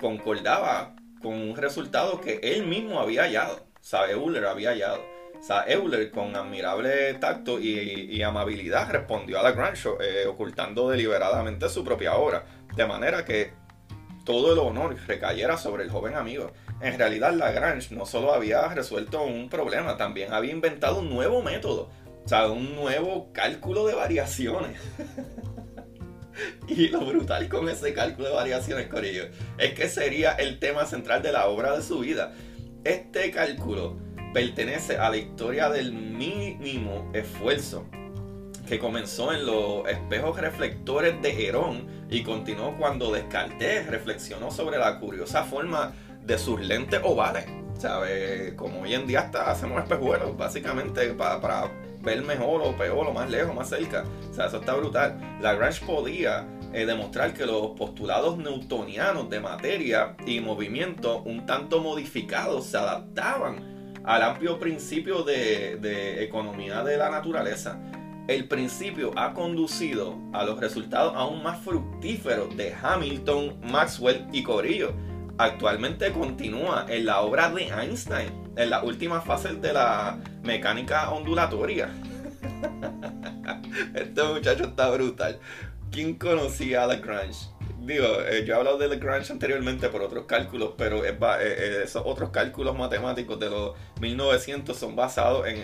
concordaba 0.00 0.94
con 1.20 1.34
un 1.34 1.56
resultado 1.56 2.20
que 2.20 2.38
él 2.40 2.68
mismo 2.68 3.00
había 3.00 3.22
hallado. 3.22 3.56
O 3.56 3.84
sea, 3.84 4.08
Euler 4.08 4.46
había 4.46 4.70
hallado. 4.70 5.02
O 5.36 5.42
sea, 5.42 5.64
Euler 5.66 6.12
con 6.12 6.36
admirable 6.36 7.14
tacto 7.14 7.58
y, 7.58 8.22
amabilidad 8.22 8.90
respondió 8.90 9.40
a 9.40 9.42
Lagrange, 9.42 9.88
ocultando 10.28 10.88
deliberadamente 10.88 11.68
su 11.68 11.84
propia 11.84 12.14
obra. 12.14 12.44
De 12.76 12.86
manera 12.86 13.24
que 13.24 13.52
todo 14.24 14.52
el 14.52 14.58
honor 14.60 14.96
recayera 15.06 15.56
sobre 15.56 15.82
el 15.82 15.90
joven 15.90 16.14
amigo. 16.14 16.52
En 16.80 16.98
realidad 16.98 17.32
Lagrange 17.32 17.94
no 17.94 18.06
solo 18.06 18.32
había 18.32 18.68
resuelto 18.68 19.22
un 19.22 19.48
problema, 19.48 19.96
también 19.96 20.32
había 20.32 20.52
inventado 20.52 21.00
un 21.00 21.10
nuevo 21.10 21.42
método, 21.42 21.90
o 22.24 22.28
sea, 22.28 22.48
un 22.48 22.76
nuevo 22.76 23.32
cálculo 23.32 23.86
de 23.86 23.94
variaciones. 23.94 24.78
y 26.68 26.88
lo 26.88 27.00
brutal 27.00 27.48
con 27.48 27.68
ese 27.68 27.92
cálculo 27.92 28.28
de 28.28 28.34
variaciones, 28.34 28.86
Corillo, 28.86 29.24
es 29.58 29.74
que 29.74 29.88
sería 29.88 30.32
el 30.32 30.60
tema 30.60 30.86
central 30.86 31.22
de 31.22 31.32
la 31.32 31.48
obra 31.48 31.76
de 31.76 31.82
su 31.82 32.00
vida. 32.00 32.32
Este 32.84 33.32
cálculo 33.32 33.96
pertenece 34.32 34.98
a 34.98 35.10
la 35.10 35.16
historia 35.16 35.68
del 35.70 35.92
mínimo 35.92 37.10
esfuerzo 37.12 37.86
que 38.68 38.78
comenzó 38.78 39.32
en 39.32 39.46
los 39.46 39.88
espejos 39.88 40.38
reflectores 40.38 41.20
de 41.22 41.48
Herón 41.48 41.86
y 42.10 42.22
continuó 42.22 42.76
cuando 42.76 43.10
Descartes 43.10 43.86
reflexionó 43.86 44.50
sobre 44.50 44.78
la 44.78 45.00
curiosa 45.00 45.44
forma 45.44 45.94
de 46.28 46.38
sus 46.38 46.60
lentes 46.60 47.00
ovales. 47.02 47.46
¿Sabes? 47.76 48.54
Como 48.54 48.82
hoy 48.82 48.94
en 48.94 49.06
día 49.06 49.20
hasta 49.20 49.50
hacemos 49.50 49.82
espejuelos, 49.82 50.36
básicamente, 50.36 51.14
para, 51.14 51.70
ver 52.02 52.22
mejor 52.22 52.62
o 52.62 52.76
peor, 52.76 53.06
o 53.08 53.12
más 53.12 53.28
lejos, 53.28 53.54
más 53.54 53.68
cerca. 53.68 54.04
O 54.30 54.34
sea, 54.34 54.46
eso 54.46 54.58
está 54.58 54.74
brutal. 54.74 55.38
Lagrange 55.40 55.84
podía 55.84 56.46
eh, 56.72 56.86
demostrar 56.86 57.34
que 57.34 57.46
los 57.46 57.70
postulados 57.70 58.36
newtonianos 58.38 59.28
de 59.30 59.40
materia 59.40 60.16
y 60.26 60.40
movimiento, 60.40 61.22
un 61.22 61.46
tanto 61.46 61.80
modificados, 61.80 62.66
se 62.66 62.76
adaptaban 62.76 63.94
al 64.04 64.22
amplio 64.22 64.58
principio 64.58 65.22
de, 65.22 65.76
de 65.76 66.24
economía 66.24 66.82
de 66.82 66.96
la 66.96 67.10
naturaleza 67.10 67.78
el 68.28 68.46
principio 68.46 69.12
ha 69.16 69.32
conducido 69.32 70.18
a 70.34 70.44
los 70.44 70.60
resultados 70.60 71.14
aún 71.16 71.42
más 71.42 71.60
fructíferos 71.60 72.54
de 72.58 72.74
Hamilton, 72.74 73.58
Maxwell 73.62 74.26
y 74.32 74.42
Corillo. 74.42 74.92
Actualmente 75.38 76.10
continúa 76.10 76.86
en 76.88 77.06
la 77.06 77.20
obra 77.20 77.48
de 77.48 77.68
Einstein, 77.68 78.32
en 78.56 78.70
la 78.70 78.82
última 78.82 79.20
fase 79.20 79.54
de 79.54 79.72
la 79.72 80.18
mecánica 80.42 81.10
ondulatoria. 81.10 81.90
este 83.94 84.22
muchacho 84.24 84.64
está 84.64 84.90
brutal. 84.90 85.38
¿Quién 85.92 86.14
conocía 86.14 86.82
a 86.82 86.86
Lagrange? 86.88 87.46
Digo, 87.78 88.04
eh, 88.28 88.44
yo 88.44 88.54
he 88.54 88.56
hablado 88.56 88.78
de 88.78 88.88
Lagrange 88.88 89.32
anteriormente 89.32 89.88
por 89.88 90.02
otros 90.02 90.24
cálculos, 90.26 90.72
pero 90.76 91.04
eh, 91.04 91.16
eh, 91.40 91.82
esos 91.84 92.02
otros 92.04 92.30
cálculos 92.30 92.76
matemáticos 92.76 93.38
de 93.38 93.48
los 93.48 93.76
1900 94.00 94.76
son 94.76 94.96
basados 94.96 95.46
en, 95.46 95.56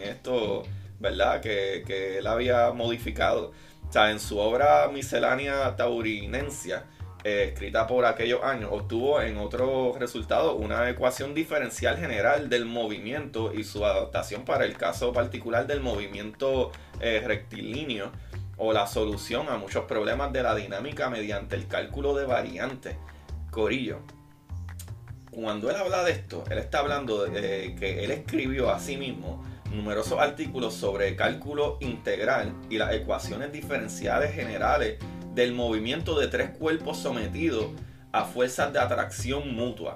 esto 0.00 0.64
¿verdad? 0.98 1.42
Que, 1.42 2.18
él 2.18 2.26
había 2.26 2.72
modificado. 2.72 3.52
O 3.86 3.92
sea, 3.92 4.10
en 4.10 4.20
su 4.20 4.38
obra 4.38 4.88
Miscelánea 4.92 5.76
Taurinencia, 5.76 6.84
eh, 7.24 7.50
escrita 7.52 7.86
por 7.86 8.04
aquellos 8.04 8.42
años, 8.44 8.70
obtuvo 8.72 9.20
en 9.20 9.38
otro 9.38 9.96
resultado 9.98 10.54
una 10.54 10.88
ecuación 10.88 11.34
diferencial 11.34 11.96
general 11.96 12.48
del 12.48 12.64
movimiento 12.64 13.52
y 13.52 13.64
su 13.64 13.84
adaptación 13.84 14.44
para 14.44 14.64
el 14.64 14.76
caso 14.76 15.12
particular 15.12 15.66
del 15.66 15.80
movimiento 15.80 16.70
eh, 17.00 17.22
rectilíneo 17.26 18.12
o 18.56 18.72
la 18.72 18.86
solución 18.86 19.48
a 19.48 19.56
muchos 19.56 19.84
problemas 19.86 20.32
de 20.32 20.44
la 20.44 20.54
dinámica 20.54 21.10
mediante 21.10 21.56
el 21.56 21.66
cálculo 21.66 22.14
de 22.14 22.24
variantes. 22.24 22.96
Corillo. 23.50 23.98
Cuando 25.30 25.70
él 25.70 25.76
habla 25.76 26.04
de 26.04 26.12
esto, 26.12 26.44
él 26.50 26.58
está 26.58 26.80
hablando 26.80 27.24
de 27.24 27.74
que 27.78 28.04
él 28.04 28.10
escribió 28.10 28.70
a 28.70 28.78
sí 28.78 28.96
mismo 28.96 29.44
numerosos 29.72 30.18
artículos 30.18 30.74
sobre 30.74 31.14
cálculo 31.16 31.78
integral 31.80 32.54
y 32.70 32.78
las 32.78 32.92
ecuaciones 32.94 33.52
diferenciales 33.52 34.32
generales 34.34 34.98
del 35.38 35.52
movimiento 35.52 36.18
de 36.18 36.26
tres 36.26 36.50
cuerpos 36.50 36.98
sometidos 36.98 37.66
a 38.10 38.24
fuerzas 38.24 38.72
de 38.72 38.80
atracción 38.80 39.54
mutua, 39.54 39.94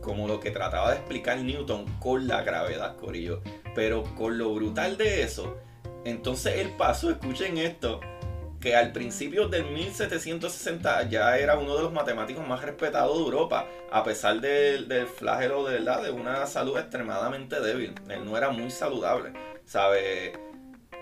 como 0.00 0.26
lo 0.26 0.40
que 0.40 0.50
trataba 0.50 0.92
de 0.92 0.96
explicar 0.96 1.36
Newton 1.40 1.84
con 1.98 2.26
la 2.26 2.42
gravedad, 2.42 2.96
Corillo. 2.96 3.42
Pero 3.74 4.02
con 4.16 4.38
lo 4.38 4.54
brutal 4.54 4.96
de 4.96 5.24
eso, 5.24 5.58
entonces 6.06 6.56
el 6.56 6.70
paso, 6.70 7.10
escuchen 7.10 7.58
esto, 7.58 8.00
que 8.60 8.76
al 8.76 8.92
principio 8.92 9.46
del 9.46 9.66
1760 9.66 11.02
ya 11.10 11.36
era 11.36 11.58
uno 11.58 11.76
de 11.76 11.82
los 11.82 11.92
matemáticos 11.92 12.48
más 12.48 12.62
respetados 12.62 13.14
de 13.18 13.24
Europa, 13.24 13.66
a 13.92 14.02
pesar 14.02 14.40
del, 14.40 14.88
del 14.88 15.06
flagelo 15.06 15.66
de, 15.66 15.80
¿verdad? 15.80 16.02
de 16.02 16.12
una 16.12 16.46
salud 16.46 16.78
extremadamente 16.78 17.60
débil. 17.60 17.94
Él 18.08 18.24
no 18.24 18.38
era 18.38 18.48
muy 18.48 18.70
saludable. 18.70 19.34
¿Sabe? 19.66 20.47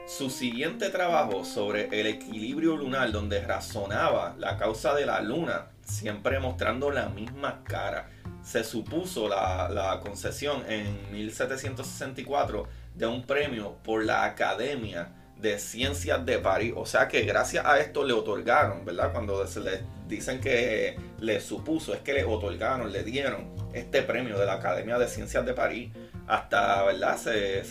Su 0.06 0.30
siguiente 0.30 0.88
trabajo 0.90 1.44
sobre 1.44 1.88
el 1.90 2.06
equilibrio 2.06 2.76
lunar, 2.76 3.10
donde 3.10 3.40
razonaba 3.40 4.36
la 4.38 4.56
causa 4.56 4.94
de 4.94 5.04
la 5.04 5.20
luna, 5.20 5.66
siempre 5.82 6.38
mostrando 6.38 6.92
la 6.92 7.08
misma 7.08 7.64
cara, 7.64 8.08
se 8.40 8.62
supuso 8.62 9.28
la, 9.28 10.00
concesión 10.04 10.62
en 10.68 11.10
1764 11.10 12.68
de 12.94 13.06
un 13.06 13.26
premio 13.26 13.78
por 13.82 14.04
la 14.04 14.24
Academia 14.24 15.08
de 15.38 15.58
Ciencias 15.58 16.24
de 16.24 16.38
París. 16.38 16.72
O 16.76 16.86
sea 16.86 17.08
que 17.08 17.24
gracias 17.24 17.66
a 17.66 17.80
esto 17.80 18.04
le 18.04 18.12
otorgaron, 18.12 18.84
¿verdad? 18.84 19.12
Cuando 19.12 19.44
se 19.48 19.58
le 19.58 19.80
dicen 20.06 20.40
que 20.40 20.96
le 21.20 21.40
supuso, 21.40 21.94
es 21.94 22.00
que 22.00 22.12
le 22.12 22.24
otorgaron, 22.24 22.92
le 22.92 23.02
dieron 23.02 23.48
este 23.72 24.02
premio 24.02 24.38
de 24.38 24.46
la 24.46 24.54
Academia 24.54 24.98
de 24.98 25.08
Ciencias 25.08 25.44
de 25.44 25.54
París 25.54 25.90
hasta, 26.26 26.82
¿verdad? 26.84 27.16
Se, 27.16 27.58
eh, 27.60 27.62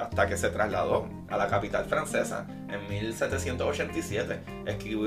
hasta 0.00 0.26
que 0.26 0.36
se 0.36 0.48
trasladó 0.48 1.08
a 1.28 1.36
la 1.36 1.48
capital 1.48 1.84
francesa 1.84 2.46
en 2.70 2.88
1787. 2.88 4.40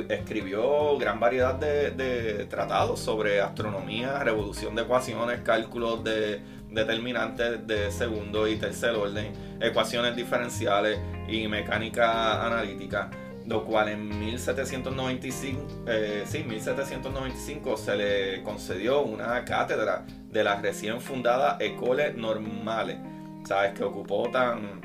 Escribió, 0.10 0.98
gran 0.98 1.20
variedad 1.20 1.56
de, 1.56 1.92
de 1.92 2.46
tratados 2.46 3.00
sobre 3.00 3.42
astronomía, 3.42 4.20
revolución 4.24 4.76
de 4.76 4.84
ecuaciones, 4.84 5.42
cálculos 5.42 6.04
de 6.04 6.42
determinantes 6.70 7.66
de 7.66 7.92
segundo 7.92 8.48
y 8.48 8.58
tercer 8.58 8.92
orden, 8.92 9.32
ecuaciones 9.60 10.16
diferenciales 10.16 11.00
y 11.28 11.48
mecánica 11.48 12.46
analítica, 12.46 13.10
lo 13.48 13.64
cual 13.64 13.90
en 13.90 14.20
1795, 14.20 15.86
eh, 15.88 16.24
sí, 16.28 16.44
1795 16.44 17.78
se 17.78 17.96
le 17.96 18.44
concedió 18.44 19.02
una 19.02 19.44
cátedra 19.46 20.06
de 20.30 20.44
la 20.44 20.60
recién 20.60 21.00
fundada 21.00 21.58
École 21.60 22.14
Normale, 22.14 23.00
¿sabes? 23.46 23.74
Que 23.74 23.84
ocupó 23.84 24.30
tan 24.30 24.82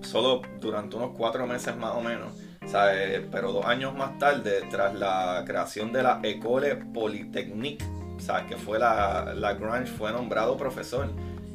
solo 0.00 0.42
durante 0.58 0.96
unos 0.96 1.10
cuatro 1.16 1.46
meses 1.46 1.76
más 1.76 1.94
o 1.94 2.00
menos. 2.00 2.32
¿sabes? 2.66 3.22
Pero 3.30 3.52
dos 3.52 3.64
años 3.64 3.94
más 3.94 4.18
tarde, 4.18 4.62
tras 4.70 4.94
la 4.94 5.42
creación 5.46 5.92
de 5.92 6.02
la 6.02 6.20
École 6.22 6.76
Polytechnique, 6.76 7.84
¿sabes? 8.18 8.46
que 8.46 8.56
fue 8.56 8.78
la, 8.78 9.32
la 9.34 9.54
Grange, 9.54 9.90
fue 9.90 10.12
nombrado 10.12 10.56
profesor 10.56 11.08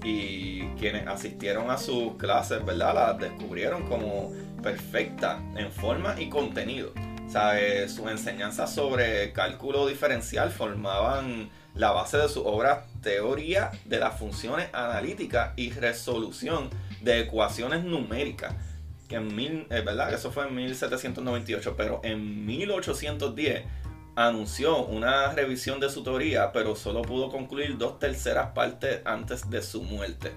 y 0.04 0.68
quienes 0.80 1.08
asistieron 1.08 1.70
a 1.70 1.78
sus 1.78 2.16
clases, 2.16 2.66
¿verdad? 2.66 2.94
Las 2.94 3.20
descubrieron 3.20 3.84
como 3.84 4.32
perfectas 4.64 5.40
en 5.56 5.72
forma 5.72 6.20
y 6.20 6.30
contenido. 6.30 6.92
¿Sabe? 7.30 7.88
Sus 7.90 8.10
enseñanzas 8.10 8.74
sobre 8.74 9.32
cálculo 9.34 9.88
diferencial 9.88 10.50
formaban 10.52 11.50
la 11.76 11.92
base 11.92 12.18
de 12.18 12.30
su 12.30 12.46
obra 12.46 12.86
Teoría 13.02 13.72
de 13.86 14.00
las 14.00 14.18
funciones 14.18 14.70
analíticas 14.72 15.52
y 15.58 15.72
resolución 15.72 16.70
de 17.02 17.20
ecuaciones 17.20 17.84
numéricas. 17.84 18.56
Que 19.10 19.16
en 19.16 19.36
mil, 19.36 19.68
eh, 19.70 19.82
¿verdad? 19.82 20.14
Eso 20.14 20.32
fue 20.32 20.48
en 20.48 20.56
1798, 20.56 21.76
pero 21.76 22.00
en 22.04 22.46
1810 22.46 23.64
anunció 24.16 24.86
una 24.86 25.34
revisión 25.34 25.80
de 25.80 25.90
su 25.90 26.04
teoría, 26.04 26.52
pero 26.52 26.76
solo 26.76 27.02
pudo 27.02 27.30
concluir 27.30 27.78
dos 27.78 28.00
terceras 28.00 28.52
partes 28.52 29.02
antes 29.06 29.50
de 29.50 29.62
su 29.62 29.84
muerte. 29.84 30.34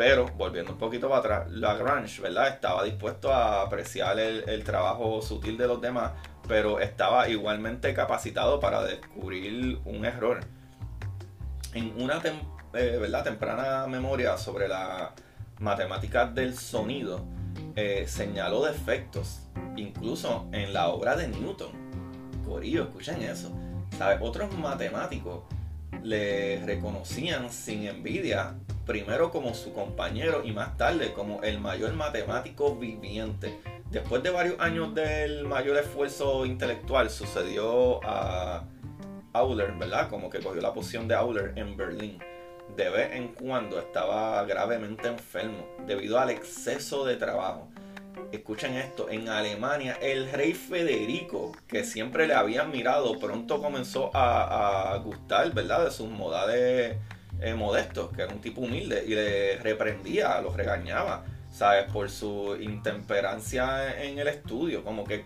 Pero, 0.00 0.28
volviendo 0.38 0.72
un 0.72 0.78
poquito 0.78 1.10
para 1.10 1.18
atrás, 1.20 1.50
Lagrange, 1.50 2.22
¿verdad? 2.22 2.48
Estaba 2.48 2.84
dispuesto 2.84 3.30
a 3.30 3.60
apreciar 3.60 4.18
el, 4.18 4.64
trabajo 4.64 5.20
sutil 5.20 5.58
de 5.58 5.66
los 5.66 5.78
demás, 5.78 6.12
pero 6.48 6.80
estaba 6.80 7.28
igualmente 7.28 7.92
capacitado 7.92 8.58
para 8.60 8.82
descubrir 8.82 9.78
un 9.84 10.06
error. 10.06 10.40
En 11.74 11.92
una 12.00 12.18
eh, 12.72 12.96
¿verdad? 12.98 13.24
temprana 13.24 13.86
memoria 13.88 14.38
sobre 14.38 14.68
la 14.68 15.12
matemática 15.58 16.24
del 16.24 16.56
sonido, 16.56 17.20
eh, 17.76 18.06
señaló 18.08 18.64
defectos, 18.64 19.50
incluso 19.76 20.46
en 20.52 20.72
la 20.72 20.88
obra 20.88 21.14
de 21.14 21.28
Newton 21.28 21.72
corillo, 22.48 22.84
escuchen 22.84 23.20
eso. 23.20 23.52
¿Sabes? 23.98 24.16
Otros 24.22 24.50
matemáticos 24.56 25.42
le 26.02 26.64
reconocían 26.64 27.50
sin 27.50 27.86
envidia, 27.86 28.54
primero 28.86 29.30
como 29.30 29.54
su 29.54 29.72
compañero 29.72 30.42
y 30.44 30.52
más 30.52 30.76
tarde 30.76 31.12
como 31.12 31.42
el 31.42 31.60
mayor 31.60 31.92
matemático 31.94 32.76
viviente. 32.76 33.60
Después 33.90 34.22
de 34.22 34.30
varios 34.30 34.60
años 34.60 34.94
del 34.94 35.44
mayor 35.46 35.76
esfuerzo 35.76 36.46
intelectual, 36.46 37.10
sucedió 37.10 38.00
a 38.04 38.64
Euler, 39.34 39.72
¿verdad? 39.72 40.08
Como 40.08 40.30
que 40.30 40.40
cogió 40.40 40.60
la 40.60 40.72
posición 40.72 41.08
de 41.08 41.14
Euler 41.14 41.52
en 41.56 41.76
Berlín. 41.76 42.18
De 42.76 42.88
vez 42.88 43.12
en 43.12 43.28
cuando 43.28 43.78
estaba 43.80 44.44
gravemente 44.44 45.08
enfermo 45.08 45.66
debido 45.86 46.18
al 46.18 46.30
exceso 46.30 47.04
de 47.04 47.16
trabajo 47.16 47.68
escuchen 48.32 48.74
esto, 48.74 49.08
en 49.10 49.28
Alemania 49.28 49.98
el 50.00 50.30
rey 50.30 50.52
Federico, 50.52 51.52
que 51.66 51.84
siempre 51.84 52.26
le 52.26 52.34
habían 52.34 52.70
mirado, 52.70 53.18
pronto 53.18 53.60
comenzó 53.60 54.10
a, 54.14 55.00
gustar, 55.04 55.52
¿verdad? 55.52 55.84
De 55.84 55.90
sus 55.90 56.08
modales 56.08 56.96
eh, 57.40 57.54
modestos, 57.54 58.10
que 58.14 58.22
era 58.22 58.32
un 58.32 58.40
tipo 58.40 58.60
humilde, 58.60 59.04
y 59.06 59.14
le 59.14 59.56
reprendía, 59.58 60.40
los 60.40 60.56
regañaba, 60.56 61.24
¿sabes? 61.50 61.90
Por 61.92 62.10
su 62.10 62.56
intemperancia 62.60 64.02
en 64.02 64.18
el 64.18 64.28
estudio, 64.28 64.84
como 64.84 65.04
que 65.04 65.24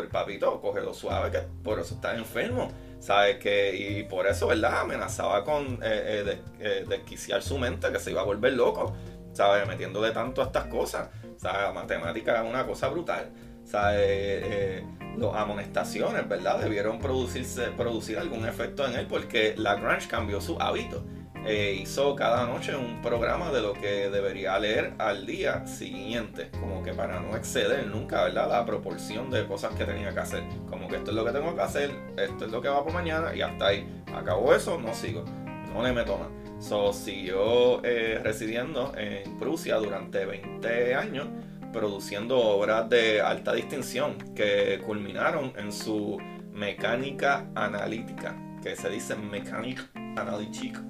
el 0.00 0.08
papito, 0.08 0.60
lo 0.82 0.94
suave, 0.94 1.30
que 1.30 1.40
por 1.62 1.78
eso 1.78 1.94
está 1.94 2.16
enfermo. 2.16 2.68
¿Sabes? 2.98 3.36
Que, 3.36 3.76
y 3.76 4.02
por 4.04 4.26
eso, 4.26 4.46
¿verdad? 4.46 4.80
Amenazaba 4.80 5.44
con 5.44 5.78
eh, 5.82 6.40
eh, 6.58 6.84
desquiciar 6.88 7.42
su 7.42 7.58
mente, 7.58 7.92
que 7.92 8.00
se 8.00 8.10
iba 8.10 8.22
a 8.22 8.24
volver 8.24 8.54
loco, 8.54 8.96
¿sabes? 9.32 9.68
Metiéndole 9.68 10.12
tanto 10.12 10.42
a 10.42 10.46
estas 10.46 10.64
cosas. 10.66 11.08
La 11.42 11.72
matemática 11.72 12.42
es 12.42 12.48
una 12.48 12.66
cosa 12.66 12.88
brutal. 12.88 13.30
¿sabes? 13.66 13.98
Eh, 14.00 14.84
las 15.18 15.34
amonestaciones, 15.34 16.28
¿verdad? 16.28 16.60
Debieron 16.60 16.98
producirse, 16.98 17.68
producir 17.76 18.18
algún 18.18 18.46
efecto 18.46 18.86
en 18.86 18.94
él 18.94 19.06
porque 19.08 19.54
Lagrange 19.56 20.08
cambió 20.08 20.40
su 20.40 20.58
hábito. 20.60 21.04
E 21.44 21.74
hizo 21.74 22.16
cada 22.16 22.44
noche 22.46 22.74
un 22.74 23.00
programa 23.00 23.52
de 23.52 23.62
lo 23.62 23.72
que 23.72 24.10
debería 24.10 24.58
leer 24.58 24.94
al 24.98 25.26
día 25.26 25.64
siguiente, 25.66 26.50
como 26.58 26.82
que 26.82 26.92
para 26.92 27.20
no 27.20 27.36
exceder 27.36 27.86
nunca, 27.86 28.24
¿verdad? 28.24 28.48
La 28.48 28.66
proporción 28.66 29.30
de 29.30 29.46
cosas 29.46 29.72
que 29.74 29.84
tenía 29.84 30.12
que 30.12 30.18
hacer. 30.18 30.42
Como 30.68 30.88
que 30.88 30.96
esto 30.96 31.12
es 31.12 31.16
lo 31.16 31.24
que 31.24 31.30
tengo 31.30 31.54
que 31.54 31.62
hacer, 31.62 31.90
esto 32.16 32.46
es 32.46 32.50
lo 32.50 32.60
que 32.60 32.68
va 32.68 32.82
por 32.82 32.92
mañana 32.92 33.34
y 33.34 33.42
hasta 33.42 33.68
ahí. 33.68 34.02
Acabo 34.12 34.52
eso, 34.54 34.78
no 34.80 34.92
sigo, 34.92 35.24
no 35.72 35.84
le 35.84 35.92
meto 35.92 36.18
más. 36.18 36.45
So, 36.58 36.92
siguió 36.92 37.84
eh, 37.84 38.18
residiendo 38.22 38.92
en 38.96 39.36
Prusia 39.38 39.76
durante 39.76 40.24
20 40.24 40.94
años, 40.94 41.28
produciendo 41.72 42.38
obras 42.38 42.88
de 42.88 43.20
alta 43.20 43.52
distinción 43.52 44.16
que 44.34 44.80
culminaron 44.84 45.52
en 45.58 45.70
su 45.70 46.18
mecánica 46.52 47.46
analítica, 47.54 48.34
que 48.62 48.74
se 48.74 48.88
dice 48.88 49.14
mecánica 49.14 49.82
analítica, 49.94 50.82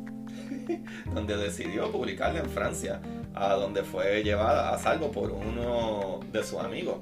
donde 1.14 1.36
decidió 1.36 1.90
publicarla 1.90 2.40
en 2.40 2.50
Francia, 2.50 3.00
a 3.34 3.54
donde 3.54 3.82
fue 3.82 4.22
llevada 4.22 4.72
a 4.72 4.78
salvo 4.78 5.10
por 5.10 5.32
uno 5.32 6.20
de 6.32 6.44
sus 6.44 6.60
amigos. 6.60 6.98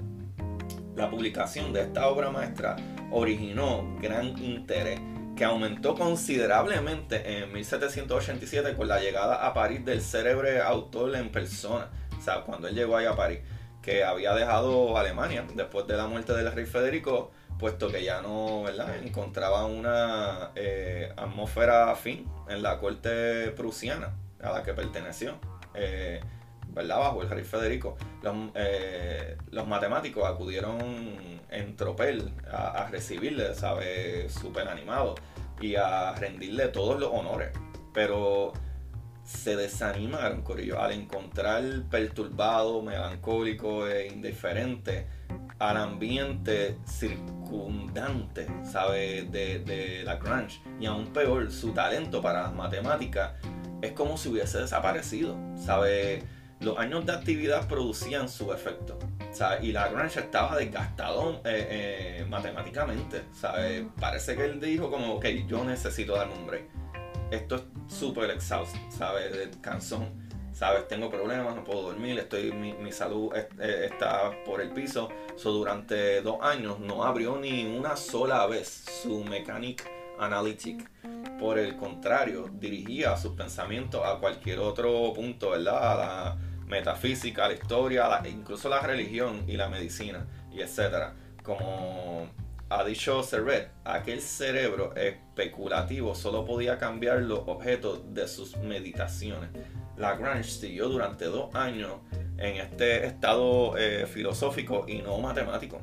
La 0.96 1.10
publicación 1.10 1.72
de 1.72 1.82
esta 1.82 2.08
obra 2.08 2.30
maestra 2.30 2.76
originó 3.10 3.84
gran 4.00 4.38
interés 4.42 5.00
que 5.36 5.44
aumentó 5.44 5.94
considerablemente 5.94 7.38
en 7.38 7.52
1787 7.52 8.74
con 8.74 8.88
la 8.88 9.00
llegada 9.00 9.46
a 9.46 9.52
París 9.52 9.84
del 9.84 10.00
célebre 10.00 10.60
autor 10.60 11.14
en 11.16 11.30
persona, 11.30 11.88
o 12.18 12.22
sea, 12.22 12.42
cuando 12.42 12.68
él 12.68 12.74
llegó 12.74 12.96
ahí 12.96 13.06
a 13.06 13.16
París, 13.16 13.40
que 13.82 14.04
había 14.04 14.34
dejado 14.34 14.96
Alemania 14.96 15.44
después 15.54 15.86
de 15.86 15.96
la 15.96 16.06
muerte 16.06 16.32
del 16.32 16.50
rey 16.50 16.64
Federico, 16.64 17.32
puesto 17.58 17.88
que 17.88 18.02
ya 18.02 18.22
no, 18.22 18.62
¿verdad? 18.62 18.96
Encontraba 19.04 19.66
una 19.66 20.52
eh, 20.54 21.12
atmósfera 21.16 21.90
afín 21.90 22.28
en 22.48 22.62
la 22.62 22.78
corte 22.78 23.50
prusiana 23.50 24.14
a 24.42 24.52
la 24.52 24.62
que 24.62 24.72
perteneció. 24.72 25.34
Eh, 25.74 26.20
¿verdad? 26.74 26.98
Bajo 26.98 27.22
el 27.22 27.30
rey 27.30 27.44
Federico, 27.44 27.96
los, 28.22 28.34
eh, 28.54 29.36
matemáticos 29.66 30.24
acudieron 30.28 30.78
en 31.50 31.76
tropel 31.76 32.32
a, 32.50 32.88
recibirle, 32.90 33.54
¿sabes? 33.54 34.32
Súper 34.32 34.68
animado 34.68 35.14
y 35.60 35.76
a 35.76 36.14
rendirle 36.14 36.68
todos 36.68 36.98
los 36.98 37.10
honores. 37.12 37.50
Pero 37.92 38.52
se 39.24 39.56
desanimaron, 39.56 40.42
Corillo, 40.42 40.80
al 40.80 40.92
encontrar 40.92 41.62
perturbado, 41.90 42.82
melancólico 42.82 43.86
e 43.88 44.08
indiferente 44.08 45.06
al 45.60 45.76
ambiente 45.76 46.76
circundante, 46.86 48.48
¿sabe? 48.64 49.22
De, 49.30 49.60
de 49.60 50.02
la 50.04 50.18
crunch. 50.18 50.60
Y 50.80 50.86
aún 50.86 51.12
peor, 51.12 51.50
su 51.52 51.72
talento 51.72 52.20
para 52.20 52.42
las 52.42 52.52
matemáticas 52.52 53.32
es 53.80 53.92
como 53.92 54.16
si 54.16 54.28
hubiese 54.28 54.58
desaparecido, 54.58 55.36
¿sabe? 55.56 56.22
Los 56.64 56.78
años 56.78 57.06
de 57.06 57.12
actividad 57.12 57.68
producían 57.68 58.28
su 58.28 58.52
efecto. 58.52 58.98
Y 59.62 59.72
la 59.72 59.88
granja 59.88 60.20
estaba 60.20 60.56
desgastado 60.56 61.40
eh, 61.44 62.20
eh, 62.20 62.26
matemáticamente. 62.28 63.22
Parece 64.00 64.36
que 64.36 64.44
él 64.44 64.60
dijo 64.60 64.90
como, 64.90 65.14
ok, 65.14 65.26
yo 65.46 65.64
necesito 65.64 66.14
dar 66.14 66.28
un 66.28 66.46
break. 66.46 66.64
Esto 67.30 67.56
es 67.56 67.62
súper 67.88 68.30
exhausto, 68.30 68.78
¿sabes? 68.90 69.56
Cansón. 69.60 70.24
¿Sabes? 70.52 70.86
Tengo 70.86 71.10
problemas, 71.10 71.56
no 71.56 71.64
puedo 71.64 71.82
dormir, 71.82 72.16
estoy, 72.16 72.52
mi, 72.52 72.92
salud 72.92 73.34
eh, 73.34 73.88
está 73.90 74.30
por 74.44 74.60
el 74.60 74.70
piso. 74.70 75.08
So, 75.34 75.50
durante 75.50 76.22
dos 76.22 76.36
años 76.42 76.78
no 76.78 77.02
abrió 77.02 77.36
ni 77.36 77.66
una 77.66 77.96
sola 77.96 78.46
vez 78.46 78.84
su 79.02 79.24
Mechanic 79.24 79.84
Analytic. 80.20 80.88
Por 81.40 81.58
el 81.58 81.76
contrario, 81.76 82.48
dirigía 82.52 83.16
sus 83.16 83.32
pensamientos 83.32 84.00
a 84.04 84.20
cualquier 84.20 84.60
otro 84.60 85.12
punto, 85.12 85.50
¿verdad? 85.50 85.92
A 85.92 85.96
la, 85.96 86.38
metafísica, 86.74 87.46
la 87.46 87.54
historia, 87.54 88.20
incluso 88.28 88.68
la 88.68 88.80
religión 88.80 89.44
y 89.46 89.56
la 89.56 89.68
medicina, 89.68 90.26
y 90.50 90.60
etcétera. 90.60 91.14
Como 91.42 92.28
ha 92.68 92.84
dicho 92.84 93.22
Servet, 93.22 93.70
aquel 93.84 94.20
cerebro 94.20 94.92
especulativo 94.96 96.16
solo 96.16 96.44
podía 96.44 96.76
cambiar 96.76 97.22
los 97.22 97.40
objetos 97.46 98.12
de 98.12 98.26
sus 98.26 98.56
meditaciones. 98.56 99.50
Lagrange 99.96 100.50
siguió 100.50 100.88
durante 100.88 101.26
dos 101.26 101.54
años 101.54 101.92
en 102.38 102.56
este 102.56 103.06
estado 103.06 103.78
eh, 103.78 104.06
filosófico 104.06 104.84
y 104.88 105.00
no 105.00 105.18
matemático. 105.18 105.80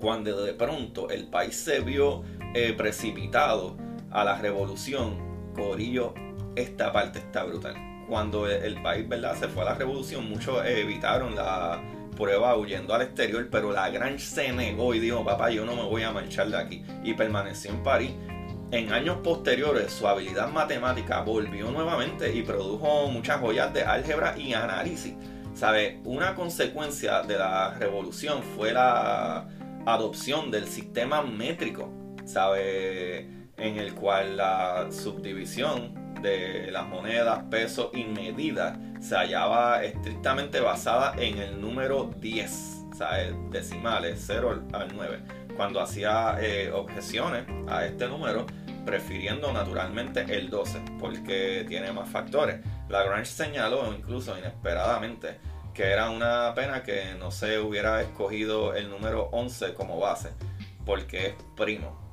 Cuando 0.00 0.44
de 0.44 0.54
pronto 0.54 1.10
el 1.10 1.26
país 1.26 1.56
se 1.56 1.80
vio 1.80 2.22
eh, 2.54 2.74
precipitado 2.74 3.76
a 4.12 4.22
la 4.22 4.38
revolución, 4.38 5.52
Corillo, 5.54 6.14
esta 6.54 6.92
parte 6.92 7.18
está 7.18 7.42
brutal 7.42 7.95
cuando 8.08 8.48
el 8.48 8.80
país 8.82 9.08
¿verdad? 9.08 9.36
se 9.36 9.48
fue 9.48 9.62
a 9.62 9.66
la 9.66 9.74
revolución, 9.74 10.28
muchos 10.28 10.64
evitaron 10.64 11.34
la 11.34 11.80
prueba 12.16 12.56
huyendo 12.56 12.94
al 12.94 13.02
exterior, 13.02 13.48
pero 13.50 13.72
Lagrange 13.72 14.24
se 14.24 14.52
negó 14.52 14.94
y 14.94 15.00
dijo, 15.00 15.24
papá, 15.24 15.50
yo 15.50 15.64
no 15.64 15.76
me 15.76 15.82
voy 15.82 16.02
a 16.02 16.10
marchar 16.10 16.48
de 16.48 16.56
aquí. 16.56 16.84
Y 17.04 17.14
permaneció 17.14 17.70
en 17.70 17.82
París. 17.82 18.12
En 18.72 18.92
años 18.92 19.18
posteriores, 19.22 19.92
su 19.92 20.08
habilidad 20.08 20.48
matemática 20.50 21.20
volvió 21.20 21.70
nuevamente 21.70 22.34
y 22.34 22.42
produjo 22.42 23.08
muchas 23.08 23.40
joyas 23.40 23.72
de 23.72 23.84
álgebra 23.84 24.36
y 24.36 24.54
análisis. 24.54 25.14
¿Sabe? 25.54 26.00
Una 26.04 26.34
consecuencia 26.34 27.22
de 27.22 27.38
la 27.38 27.74
revolución 27.74 28.42
fue 28.42 28.72
la 28.72 29.46
adopción 29.86 30.50
del 30.50 30.66
sistema 30.66 31.22
métrico, 31.22 31.92
¿sabe? 32.24 33.20
En 33.56 33.78
el 33.78 33.94
cual 33.94 34.36
la 34.36 34.88
subdivisión 34.90 36.05
de 36.22 36.70
las 36.70 36.86
monedas, 36.86 37.44
pesos 37.50 37.90
y 37.92 38.04
medidas 38.04 38.78
se 39.00 39.14
hallaba 39.14 39.82
estrictamente 39.84 40.60
basada 40.60 41.14
en 41.18 41.38
el 41.38 41.60
número 41.60 42.10
10, 42.18 42.84
o 42.92 42.94
sea, 42.94 43.18
decimales 43.50 44.22
0 44.26 44.64
al 44.72 44.94
9. 44.94 45.20
Cuando 45.56 45.80
hacía 45.80 46.36
eh, 46.40 46.70
objeciones 46.72 47.46
a 47.68 47.84
este 47.86 48.08
número, 48.08 48.46
prefiriendo 48.84 49.52
naturalmente 49.52 50.24
el 50.28 50.48
12, 50.48 50.80
porque 50.98 51.64
tiene 51.68 51.92
más 51.92 52.08
factores. 52.08 52.60
Lagrange 52.88 53.26
señaló, 53.26 53.92
incluso 53.92 54.38
inesperadamente, 54.38 55.38
que 55.74 55.84
era 55.84 56.08
una 56.10 56.54
pena 56.54 56.82
que 56.82 57.14
no 57.18 57.30
se 57.30 57.58
hubiera 57.58 58.00
escogido 58.00 58.74
el 58.74 58.88
número 58.88 59.28
11 59.32 59.74
como 59.74 59.98
base, 59.98 60.30
porque 60.86 61.26
es 61.26 61.34
primo. 61.56 62.05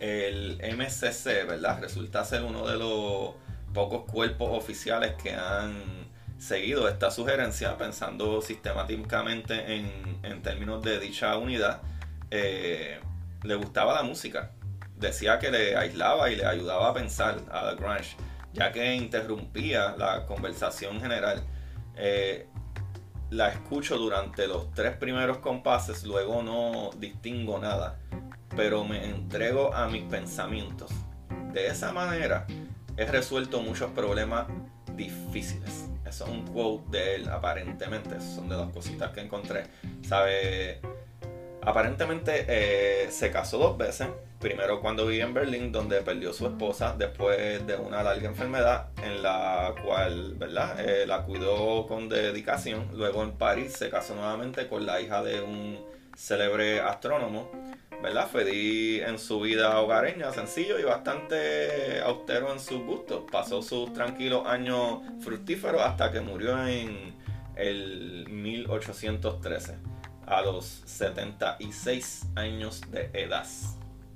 El 0.00 0.58
MCC, 0.62 1.46
¿verdad? 1.46 1.80
Resulta 1.80 2.24
ser 2.24 2.42
uno 2.42 2.66
de 2.66 2.78
los 2.78 3.34
pocos 3.72 4.10
cuerpos 4.10 4.50
oficiales 4.52 5.14
que 5.22 5.34
han 5.34 6.08
seguido 6.38 6.88
esta 6.88 7.10
sugerencia, 7.10 7.76
pensando 7.76 8.40
sistemáticamente 8.40 9.74
en, 9.74 10.42
términos 10.42 10.82
de 10.82 11.00
dicha 11.00 11.36
unidad. 11.36 11.82
Eh, 12.30 13.00
le 13.42 13.54
gustaba 13.56 13.94
la 13.94 14.02
música, 14.02 14.52
decía 14.96 15.38
que 15.38 15.50
le 15.50 15.76
aislaba 15.76 16.30
y 16.30 16.36
le 16.36 16.46
ayudaba 16.46 16.90
a 16.90 16.94
pensar 16.94 17.38
a 17.50 17.64
Lagrange, 17.64 18.16
ya 18.52 18.72
que 18.72 18.94
interrumpía 18.94 19.96
la 19.96 20.26
conversación 20.26 21.00
general. 21.00 21.42
Eh, 21.96 22.46
la 23.30 23.48
escucho 23.50 23.98
durante 23.98 24.46
los 24.46 24.72
tres 24.72 24.96
primeros 24.96 25.38
compases, 25.38 26.04
luego 26.04 26.42
no 26.42 26.90
distingo 26.98 27.58
nada, 27.58 27.98
pero 28.56 28.84
me 28.84 29.04
entrego 29.04 29.74
a 29.74 29.88
mis 29.88 30.04
pensamientos. 30.04 30.90
De 31.52 31.66
esa 31.66 31.92
manera 31.92 32.46
he 32.96 33.06
resuelto 33.06 33.62
muchos 33.62 33.90
problemas 33.92 34.46
difíciles. 34.94 35.88
Eso 36.04 36.24
es 36.24 36.30
un 36.30 36.46
quote 36.46 36.96
de 36.96 37.14
él, 37.16 37.28
aparentemente. 37.28 38.20
son 38.20 38.48
de 38.48 38.56
las 38.56 38.70
cositas 38.70 39.12
que 39.12 39.20
encontré. 39.20 39.64
Sabe, 40.06 40.80
aparentemente 41.62 42.44
eh, 42.48 43.10
se 43.10 43.30
casó 43.30 43.58
dos 43.58 43.78
veces 43.78 44.08
Primero 44.38 44.80
cuando 44.80 45.04
vivía 45.04 45.24
en 45.24 45.34
Berlín, 45.34 45.72
donde 45.72 46.00
perdió 46.00 46.32
su 46.32 46.46
esposa 46.46 46.94
después 46.96 47.66
de 47.66 47.74
una 47.74 48.04
larga 48.04 48.28
enfermedad 48.28 48.90
en 49.02 49.20
la 49.20 49.74
cual, 49.84 50.34
¿verdad? 50.36 50.78
Eh, 50.78 51.06
la 51.08 51.24
cuidó 51.24 51.88
con 51.88 52.08
dedicación. 52.08 52.88
Luego 52.94 53.24
en 53.24 53.32
París 53.32 53.72
se 53.72 53.90
casó 53.90 54.14
nuevamente 54.14 54.68
con 54.68 54.86
la 54.86 55.00
hija 55.00 55.24
de 55.24 55.40
un 55.40 55.84
célebre 56.14 56.80
astrónomo, 56.80 57.50
¿verdad? 58.02 58.28
Feliz 58.28 59.02
en 59.02 59.18
su 59.18 59.40
vida 59.40 59.80
hogareña, 59.80 60.32
sencillo 60.32 60.78
y 60.78 60.84
bastante 60.84 62.00
austero 62.00 62.52
en 62.52 62.60
sus 62.60 62.80
gustos. 62.82 63.24
Pasó 63.30 63.62
sus 63.62 63.92
tranquilos 63.92 64.46
años 64.46 65.00
fructíferos 65.20 65.82
hasta 65.82 66.12
que 66.12 66.20
murió 66.20 66.66
en 66.66 67.14
el 67.56 68.26
1813, 68.28 69.78
a 70.26 70.42
los 70.42 70.82
76 70.86 72.26
años 72.36 72.80
de 72.90 73.10
edad 73.14 73.46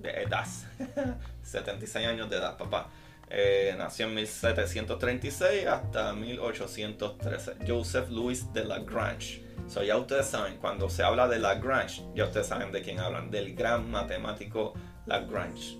de 0.02 0.22
edad. 0.22 0.46
76 1.42 2.06
años 2.06 2.28
de 2.28 2.36
edad, 2.36 2.56
papá. 2.58 2.90
Eh, 3.30 3.74
nació 3.78 4.06
en 4.06 4.14
1736 4.14 5.66
hasta 5.66 6.12
1813. 6.12 7.54
Joseph 7.66 8.10
Louis 8.10 8.52
de 8.52 8.64
Lagrange. 8.64 9.41
So, 9.66 9.82
ya 9.82 9.96
ustedes 9.96 10.26
saben, 10.26 10.56
cuando 10.58 10.90
se 10.90 11.02
habla 11.02 11.28
de 11.28 11.38
Lagrange, 11.38 12.02
ya 12.14 12.24
ustedes 12.24 12.46
saben 12.46 12.72
de 12.72 12.82
quién 12.82 13.00
hablan, 13.00 13.30
del 13.30 13.54
gran 13.54 13.90
matemático 13.90 14.74
Lagrange. 15.06 15.78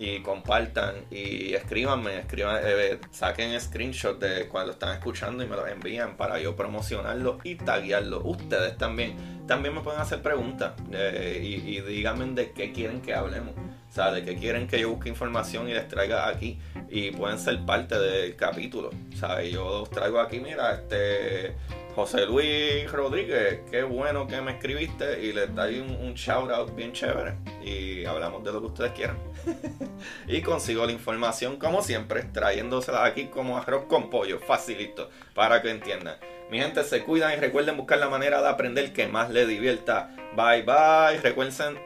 y 0.00 0.20
compartan 0.20 1.06
y 1.10 1.54
escríbanme, 1.54 2.18
escriban, 2.20 2.60
eh, 2.62 3.00
saquen 3.10 3.60
screenshot 3.60 4.18
de 4.18 4.48
cuando 4.48 4.72
están 4.72 4.96
escuchando 4.96 5.42
y 5.42 5.46
me 5.46 5.56
lo 5.56 5.66
envían 5.66 6.16
para 6.16 6.40
yo 6.40 6.54
promocionarlo 6.54 7.38
y 7.44 7.54
taguearlo. 7.56 8.22
Ustedes 8.24 8.76
también, 8.76 9.16
también 9.46 9.74
me 9.74 9.80
pueden 9.80 10.00
hacer 10.00 10.22
preguntas 10.22 10.72
eh, 10.92 11.40
y 11.42 11.80
díganme 11.80 12.26
de 12.26 12.52
qué 12.52 12.72
quieren 12.72 13.00
que 13.00 13.14
hablemos. 13.14 13.54
O 13.88 13.92
sea, 13.92 14.12
de 14.12 14.22
que 14.22 14.36
quieren 14.36 14.68
que 14.68 14.80
yo 14.80 14.90
busque 14.90 15.08
información 15.08 15.68
y 15.68 15.72
les 15.72 15.88
traiga 15.88 16.28
aquí. 16.28 16.58
Y 16.90 17.10
pueden 17.10 17.38
ser 17.38 17.64
parte 17.64 17.98
del 17.98 18.36
capítulo. 18.36 18.90
O 19.12 19.16
sea, 19.16 19.42
yo 19.42 19.80
los 19.80 19.90
traigo 19.90 20.20
aquí, 20.20 20.40
mira, 20.40 20.74
este 20.74 21.54
José 21.98 22.26
Luis 22.26 22.90
Rodríguez, 22.92 23.62
qué 23.70 23.82
bueno 23.82 24.28
que 24.28 24.40
me 24.40 24.52
escribiste 24.52 25.20
y 25.20 25.32
les 25.32 25.52
doy 25.52 25.80
un, 25.80 25.90
un 25.90 26.14
shout 26.14 26.50
out 26.50 26.72
bien 26.76 26.92
chévere. 26.92 27.34
Y 27.64 28.04
hablamos 28.04 28.44
de 28.44 28.52
lo 28.52 28.60
que 28.60 28.66
ustedes 28.66 28.92
quieran. 28.92 29.18
y 30.28 30.40
consigo 30.42 30.86
la 30.86 30.92
información 30.92 31.56
como 31.56 31.82
siempre, 31.82 32.22
trayéndosela 32.22 33.04
aquí 33.04 33.26
como 33.26 33.58
arroz 33.58 33.86
con 33.88 34.10
pollo, 34.10 34.38
facilito, 34.38 35.10
para 35.34 35.60
que 35.60 35.70
entiendan. 35.70 36.18
Mi 36.50 36.60
gente 36.60 36.84
se 36.84 37.02
cuidan 37.02 37.32
y 37.32 37.36
recuerden 37.36 37.76
buscar 37.76 37.98
la 37.98 38.08
manera 38.08 38.40
de 38.42 38.48
aprender 38.48 38.92
que 38.92 39.08
más 39.08 39.30
les 39.30 39.48
divierta. 39.48 40.14
Bye 40.36 40.62
bye. 40.62 41.20
Recuerden 41.20 41.78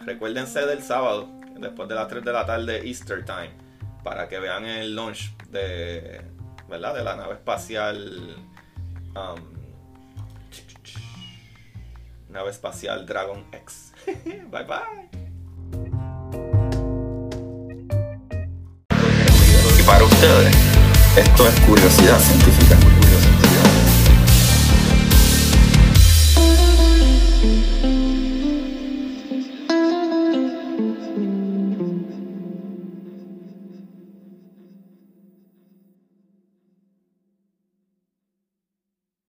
recuérdense 0.00 0.66
del 0.66 0.82
sábado, 0.82 1.28
después 1.58 1.88
de 1.88 1.94
las 1.94 2.08
3 2.08 2.24
de 2.24 2.32
la 2.32 2.46
tarde, 2.46 2.86
Easter 2.86 3.24
Time, 3.24 3.52
para 4.02 4.28
que 4.28 4.38
vean 4.38 4.64
el 4.64 4.94
launch 4.94 5.36
de, 5.50 6.20
¿verdad? 6.68 6.94
de 6.94 7.04
la 7.04 7.16
nave 7.16 7.34
espacial. 7.34 8.36
Um, 9.14 9.54
nave 12.28 12.50
espacial 12.50 13.06
Dragon 13.06 13.44
X. 13.52 13.92
bye 14.50 14.64
bye. 14.64 15.08
Y 19.78 19.82
para 19.86 20.04
ustedes, 20.04 20.56
esto 21.16 21.48
es 21.48 21.60
curiosidad 21.60 22.18
científica. 22.18 23.03